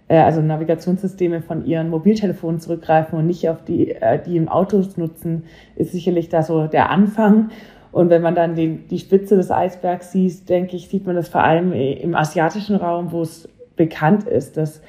äh, 0.08 0.18
also 0.18 0.42
Navigationssysteme 0.42 1.40
von 1.40 1.64
ihren 1.64 1.88
Mobiltelefonen 1.88 2.60
zurückgreifen 2.60 3.18
und 3.18 3.26
nicht 3.26 3.48
auf 3.48 3.64
die, 3.64 3.92
äh, 3.92 4.22
die 4.22 4.36
im 4.36 4.48
Autos 4.48 4.96
nutzen, 4.98 5.44
ist 5.76 5.92
sicherlich 5.92 6.28
da 6.28 6.42
so 6.42 6.66
der 6.66 6.90
Anfang. 6.90 7.50
Und 7.90 8.10
wenn 8.10 8.20
man 8.20 8.34
dann 8.34 8.54
den, 8.54 8.86
die 8.88 8.98
Spitze 8.98 9.36
des 9.36 9.50
Eisbergs 9.50 10.12
sieht, 10.12 10.48
denke 10.48 10.76
ich, 10.76 10.88
sieht 10.88 11.06
man 11.06 11.16
das 11.16 11.28
vor 11.28 11.42
allem 11.42 11.72
im 11.72 12.14
asiatischen 12.14 12.76
Raum, 12.76 13.12
wo 13.12 13.22
es 13.22 13.48
bekannt 13.76 14.24
ist, 14.24 14.58
dass 14.58 14.82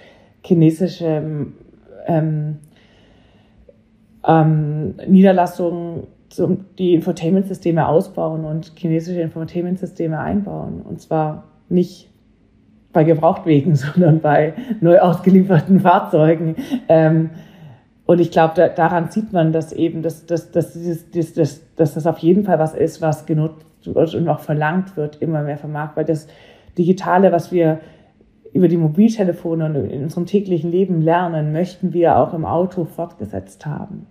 chinesische 0.43 1.23
ähm, 2.07 2.57
ähm, 4.27 4.95
Niederlassungen 5.07 6.03
zum, 6.03 6.07
die 6.77 6.93
Infotainment-Systeme 6.93 7.87
ausbauen 7.87 8.45
und 8.45 8.73
chinesische 8.75 9.21
Infotainment-Systeme 9.21 10.19
einbauen. 10.19 10.81
Und 10.81 11.01
zwar 11.01 11.45
nicht 11.69 12.09
bei 12.91 13.03
Gebrauchtwegen, 13.03 13.75
sondern 13.75 14.19
bei 14.19 14.53
neu 14.81 14.99
ausgelieferten 14.99 15.79
Fahrzeugen. 15.79 16.55
Ähm, 16.87 17.31
und 18.05 18.19
ich 18.19 18.31
glaube, 18.31 18.53
da, 18.55 18.69
daran 18.69 19.11
sieht 19.11 19.33
man, 19.33 19.51
dass 19.51 19.71
eben, 19.71 20.01
dass, 20.01 20.25
dass, 20.25 20.51
dass, 20.51 20.73
dass, 20.73 21.33
dass, 21.33 21.75
dass 21.75 21.93
das 21.93 22.07
auf 22.07 22.17
jeden 22.19 22.43
Fall 22.43 22.57
was 22.57 22.73
ist, 22.73 23.01
was 23.01 23.25
genutzt 23.25 23.65
wird 23.83 24.15
und 24.15 24.27
auch 24.27 24.39
verlangt 24.39 24.97
wird, 24.97 25.21
immer 25.21 25.43
mehr 25.43 25.57
vom 25.57 25.71
Markt. 25.71 25.95
Weil 25.95 26.05
das 26.05 26.27
Digitale, 26.77 27.31
was 27.31 27.51
wir 27.51 27.79
über 28.51 28.67
die 28.67 28.77
Mobiltelefone 28.77 29.65
und 29.65 29.75
in 29.75 30.03
unserem 30.03 30.25
täglichen 30.25 30.71
Leben 30.71 31.01
lernen, 31.01 31.51
möchten 31.51 31.93
wir 31.93 32.17
auch 32.17 32.33
im 32.33 32.45
Auto 32.45 32.85
fortgesetzt 32.85 33.65
haben. 33.65 34.07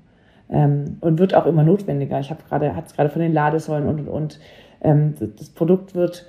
Ähm, 0.51 0.97
und 1.01 1.19
wird 1.19 1.35
auch 1.35 1.47
immer 1.47 1.63
notwendiger. 1.63 2.19
Ich 2.21 2.31
habe 2.31 2.43
gerade, 2.49 2.75
hat 2.75 2.87
es 2.87 2.95
gerade 2.95 3.11
von 3.11 3.21
den 3.21 3.33
Ladesäulen 3.33 3.87
und, 3.87 4.01
und, 4.01 4.09
und. 4.09 4.41
Ähm, 4.81 5.15
das 5.37 5.51
Produkt 5.51 5.95
wird, 5.95 6.27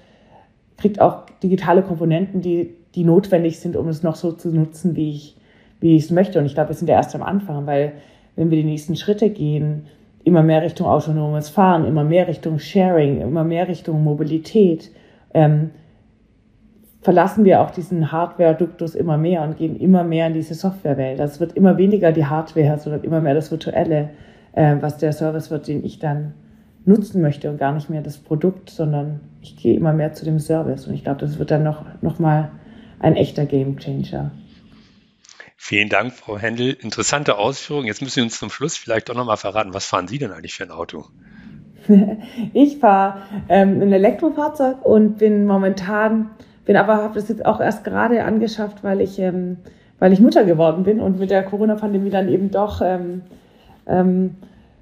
kriegt 0.78 1.00
auch 1.00 1.26
digitale 1.42 1.84
Komponenten, 1.84 2.42
die, 2.42 2.76
die 2.96 3.04
notwendig 3.04 3.60
sind, 3.60 3.76
um 3.76 3.88
es 3.88 4.04
noch 4.04 4.16
so 4.16 4.32
zu 4.32 4.50
nutzen, 4.50 4.96
wie 4.96 5.12
ich 5.12 5.40
wie 5.80 5.96
ich 5.96 6.06
es 6.06 6.12
möchte. 6.12 6.40
Und 6.40 6.46
ich 6.46 6.54
glaube, 6.54 6.70
wir 6.70 6.76
sind 6.76 6.88
ja 6.88 6.96
erst 6.96 7.16
am 7.16 7.24
Anfang, 7.24 7.66
weil 7.66 7.94
wenn 8.36 8.50
wir 8.50 8.58
die 8.58 8.64
nächsten 8.64 8.96
Schritte 8.96 9.30
gehen, 9.30 9.88
immer 10.24 10.44
mehr 10.44 10.62
Richtung 10.62 10.88
autonomes 10.88 11.50
Fahren, 11.50 11.86
immer 11.86 12.04
mehr 12.04 12.28
Richtung 12.28 12.60
Sharing, 12.60 13.22
immer 13.22 13.44
mehr 13.44 13.68
Richtung 13.68 14.04
Mobilität, 14.04 14.92
ähm, 15.34 15.72
verlassen 17.10 17.44
wir 17.44 17.62
auch 17.62 17.72
diesen 17.72 18.12
Hardware-Duktus 18.12 18.94
immer 18.94 19.18
mehr 19.18 19.42
und 19.42 19.58
gehen 19.58 19.80
immer 19.80 20.04
mehr 20.04 20.28
in 20.28 20.36
diese 20.36 20.54
Softwarewelt. 20.54 21.18
Das 21.18 21.40
wird 21.40 21.54
immer 21.54 21.76
weniger 21.76 22.12
die 22.12 22.28
Hardware, 22.28 22.78
sondern 22.78 23.02
immer 23.02 23.20
mehr 23.20 23.34
das 23.34 23.50
Virtuelle, 23.50 24.12
äh, 24.54 24.76
was 24.80 24.98
der 24.98 25.12
Service 25.12 25.50
wird, 25.50 25.68
den 25.68 25.84
ich 25.84 25.98
dann 25.98 26.36
nutzen 26.86 27.24
möchte 27.24 27.50
und 27.50 27.58
gar 27.58 27.74
nicht 27.74 27.90
mehr 27.90 28.04
das 28.04 28.20
Produkt, 28.20 28.70
sondern 28.70 29.22
ich 29.42 29.58
gehe 29.58 29.76
immer 29.76 29.92
mehr 29.92 30.14
zu 30.14 30.24
dem 30.24 30.38
Service. 30.38 30.86
Und 30.86 30.94
ich 30.94 31.04
glaube, 31.04 31.20
das 31.20 31.40
wird 31.40 31.50
dann 31.50 31.64
noch, 31.64 31.84
noch 32.04 32.20
mal 32.20 32.52
ein 33.00 33.16
echter 33.16 33.48
Game 33.48 33.80
Changer. 33.80 34.30
Vielen 35.58 35.90
Dank, 35.90 36.14
Frau 36.14 36.38
Händel. 36.38 36.78
Interessante 36.80 37.40
Ausführungen. 37.40 37.88
Jetzt 37.88 38.04
müssen 38.04 38.20
Sie 38.20 38.22
uns 38.22 38.38
zum 38.38 38.52
Schluss 38.52 38.78
vielleicht 38.78 39.10
doch 39.10 39.16
nochmal 39.16 39.38
verraten, 39.38 39.74
was 39.74 39.88
fahren 39.88 40.08
Sie 40.08 40.20
denn 40.20 40.32
eigentlich 40.32 40.54
für 40.54 40.66
ein 40.66 40.72
Auto? 40.72 41.06
Ich 42.54 42.78
fahre 42.78 43.24
ähm, 43.50 43.82
ein 43.82 43.92
Elektrofahrzeug 43.92 44.86
und 44.86 45.18
bin 45.18 45.48
momentan, 45.48 46.30
bin 46.70 46.78
aber, 46.78 46.98
habe 46.98 47.16
das 47.16 47.28
jetzt 47.30 47.48
auch 47.48 47.60
erst 47.60 47.84
gerade 47.84 48.24
angeschafft, 48.24 48.84
weil 48.84 49.02
ich, 49.02 49.18
ähm, 49.18 49.58
weil 49.98 50.14
ich 50.14 50.20
Mutter 50.20 50.44
geworden 50.44 50.84
bin 50.84 51.00
und 51.00 51.18
mit 51.18 51.32
der 51.32 51.42
Corona-Pandemie 51.42 52.12
dann 52.12 52.30
eben 52.30 52.52
doch, 52.52 52.84
ähm, 52.86 53.24
ähm, 53.88 54.36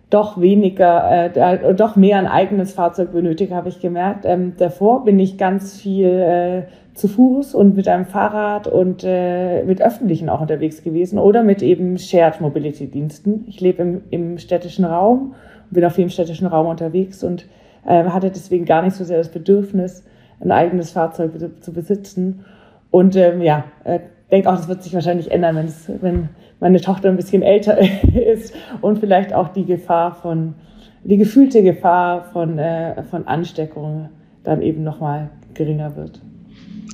doch 0.10 0.41
weniger, 0.41 1.34
äh, 1.34 1.73
doch 1.73 1.95
mehr 1.95 2.17
ein 2.17 2.28
eigenes 2.28 2.73
Fahrzeug 2.73 3.13
benötigt, 3.13 3.54
habe 3.54 3.69
ich 3.69 3.80
gemerkt. 3.80 4.26
Ähm, 4.26 4.52
davor 4.58 5.06
bin 5.06 5.17
ich 5.17 5.38
ganz 5.38 5.80
viel 5.80 6.10
äh, 6.10 6.63
zu 6.93 7.08
Fuß 7.08 7.56
und 7.56 7.78
mit 7.78 7.88
einem 7.88 8.06
Fahrrad 8.06 8.67
und 8.67 9.06
äh, 9.06 9.63
mit 9.63 9.82
öffentlichen 9.82 10.28
auch 10.28 10.41
unterwegs 10.41 10.84
gewesen 10.84 11.17
oder 11.17 11.41
mit 11.41 11.62
eben 11.62 11.97
Shared 11.97 12.41
Mobility 12.41 12.88
Diensten. 12.88 13.45
Ich 13.47 13.62
lebe 13.62 13.82
im, 13.82 14.02
im 14.10 14.38
städtischen 14.39 14.84
Raum 14.84 15.36
bin 15.69 15.86
auf 15.86 15.95
dem 15.95 16.10
städtischen 16.10 16.47
Raum 16.47 16.67
unterwegs 16.67 17.23
und 17.23 17.45
äh, 17.86 18.04
hatte 18.04 18.30
deswegen 18.30 18.65
gar 18.65 18.82
nicht 18.82 18.97
so 18.97 19.06
sehr 19.06 19.19
das 19.19 19.30
Bedürfnis, 19.30 20.04
ein 20.39 20.52
eigenes 20.52 20.91
Fahrzeug 20.91 21.32
zu 21.62 21.73
besitzen. 21.73 22.45
Und 22.91 23.15
ähm, 23.15 23.41
ja, 23.41 23.65
äh, 23.84 24.00
denke 24.32 24.50
auch, 24.50 24.56
das 24.56 24.67
wird 24.67 24.84
sich 24.84 24.93
wahrscheinlich 24.93 25.32
ändern, 25.32 25.73
wenn 26.02 26.30
meine 26.60 26.82
Tochter 26.82 27.10
ein 27.10 27.15
bisschen 27.15 27.43
älter 27.43 27.78
ist 28.15 28.54
und 28.82 29.00
vielleicht 29.00 29.34
auch 29.34 29.50
die 29.50 29.65
Gefahr 29.65 30.15
von, 30.15 30.56
die 31.04 31.17
gefühlte 31.17 31.63
Gefahr 31.63 32.26
von, 32.32 32.58
äh, 32.58 33.04
von 33.04 33.28
Ansteckung 33.28 34.10
dann 34.43 34.62
eben 34.62 34.84
nochmal 34.84 35.30
geringer 35.54 35.95
wird. 35.95 36.21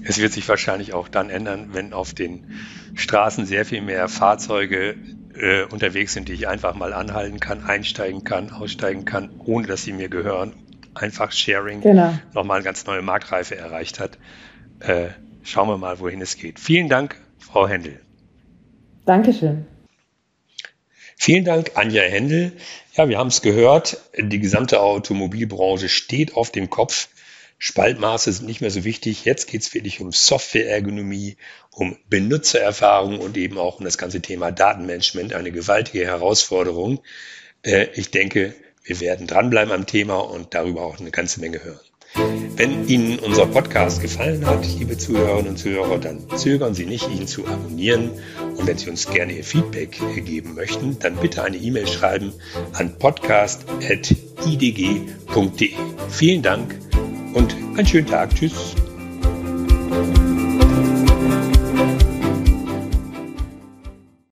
Es 0.06 0.20
wird 0.20 0.34
sich 0.34 0.48
wahrscheinlich 0.50 0.94
auch 0.94 1.08
dann 1.08 1.30
ändern, 1.30 1.70
wenn 1.74 1.94
auf 1.94 2.14
den 2.14 2.46
Straßen 2.96 3.46
sehr 3.46 3.64
viel 3.64 3.82
mehr 3.82 4.10
Fahrzeuge 4.10 4.96
äh, 5.36 5.64
unterwegs 5.72 6.14
sind, 6.14 6.28
die 6.28 6.34
ich 6.34 6.48
einfach 6.48 6.76
mal 6.76 6.94
anhalten 6.94 7.40
kann, 7.40 7.64
einsteigen 7.64 8.24
kann, 8.24 8.52
aussteigen 8.52 9.06
kann, 9.06 9.30
ohne 9.46 9.68
dass 9.68 9.84
sie 9.84 9.94
mir 9.94 10.10
gehören, 10.10 10.54
einfach 10.96 11.32
Sharing 11.32 11.82
genau. 11.82 12.18
nochmal 12.34 12.58
eine 12.58 12.66
ganz 12.66 12.86
neue 12.86 13.02
Marktreife 13.02 13.56
erreicht 13.56 14.00
hat. 14.00 14.18
Äh, 14.80 15.10
schauen 15.44 15.68
wir 15.68 15.78
mal, 15.78 16.00
wohin 16.00 16.22
es 16.22 16.38
geht. 16.38 16.60
Vielen 16.60 16.90
Dank, 16.90 17.20
Frau 17.40 17.68
Händel. 17.68 18.00
Dankeschön. 19.06 19.66
Vielen 21.18 21.46
Dank, 21.46 21.72
Anja 21.76 22.04
Händel. 22.04 22.54
Ja, 22.96 23.08
wir 23.08 23.18
haben 23.18 23.28
es 23.28 23.42
gehört, 23.42 23.98
die 24.18 24.40
gesamte 24.40 24.82
Automobilbranche 24.82 25.90
steht 25.90 26.36
auf 26.36 26.52
dem 26.52 26.70
Kopf. 26.70 27.08
Spaltmaße 27.58 28.32
sind 28.32 28.46
nicht 28.46 28.60
mehr 28.60 28.72
so 28.72 28.84
wichtig. 28.84 29.24
Jetzt 29.24 29.48
geht 29.48 29.62
es 29.62 29.74
wirklich 29.74 30.02
um 30.02 30.12
Softwareergonomie, 30.12 31.38
um 31.72 31.98
Benutzererfahrung 32.10 33.20
und 33.20 33.38
eben 33.38 33.58
auch 33.58 33.80
um 33.80 33.86
das 33.86 33.98
ganze 33.98 34.22
Thema 34.22 34.52
Datenmanagement, 34.52 35.34
eine 35.34 35.52
gewaltige 35.52 36.06
Herausforderung. 36.06 37.00
Äh, 37.62 37.88
ich 37.94 38.12
denke, 38.12 38.54
wir 38.84 39.00
werden 39.00 39.28
dranbleiben 39.28 39.74
am 39.74 39.86
Thema 39.86 40.18
und 40.18 40.54
darüber 40.54 40.82
auch 40.82 41.00
eine 41.00 41.12
ganze 41.12 41.40
Menge 41.40 41.64
hören. 41.64 41.80
Wenn 42.56 42.88
Ihnen 42.88 43.20
unser 43.20 43.48
Podcast 43.48 44.02
gefallen 44.02 44.46
hat, 44.46 44.66
liebe 44.78 44.98
Zuhörerinnen 44.98 45.50
und 45.50 45.58
Zuhörer, 45.58 45.98
dann 45.98 46.20
zögern 46.36 46.76
Sie 46.76 46.86
nicht, 46.86 47.10
ihn 47.10 47.26
zu 47.26 47.48
abonnieren. 47.48 48.12
Und 48.56 48.68
wenn 48.68 48.78
Sie 48.78 48.88
uns 48.90 49.10
gerne 49.10 49.34
Ihr 49.34 49.44
Feedback 49.44 50.00
geben 50.24 50.54
möchten, 50.54 51.00
dann 51.00 51.16
bitte 51.16 51.44
eine 51.44 51.58
E-Mail 51.58 51.88
schreiben 51.88 52.32
an 52.74 52.96
podcast.idg.de. 53.00 55.02
Vielen 56.10 56.42
Dank 56.44 56.80
und 57.34 57.56
einen 57.76 57.88
schönen 57.88 58.08
Tag. 58.08 58.36
Tschüss. 58.36 58.76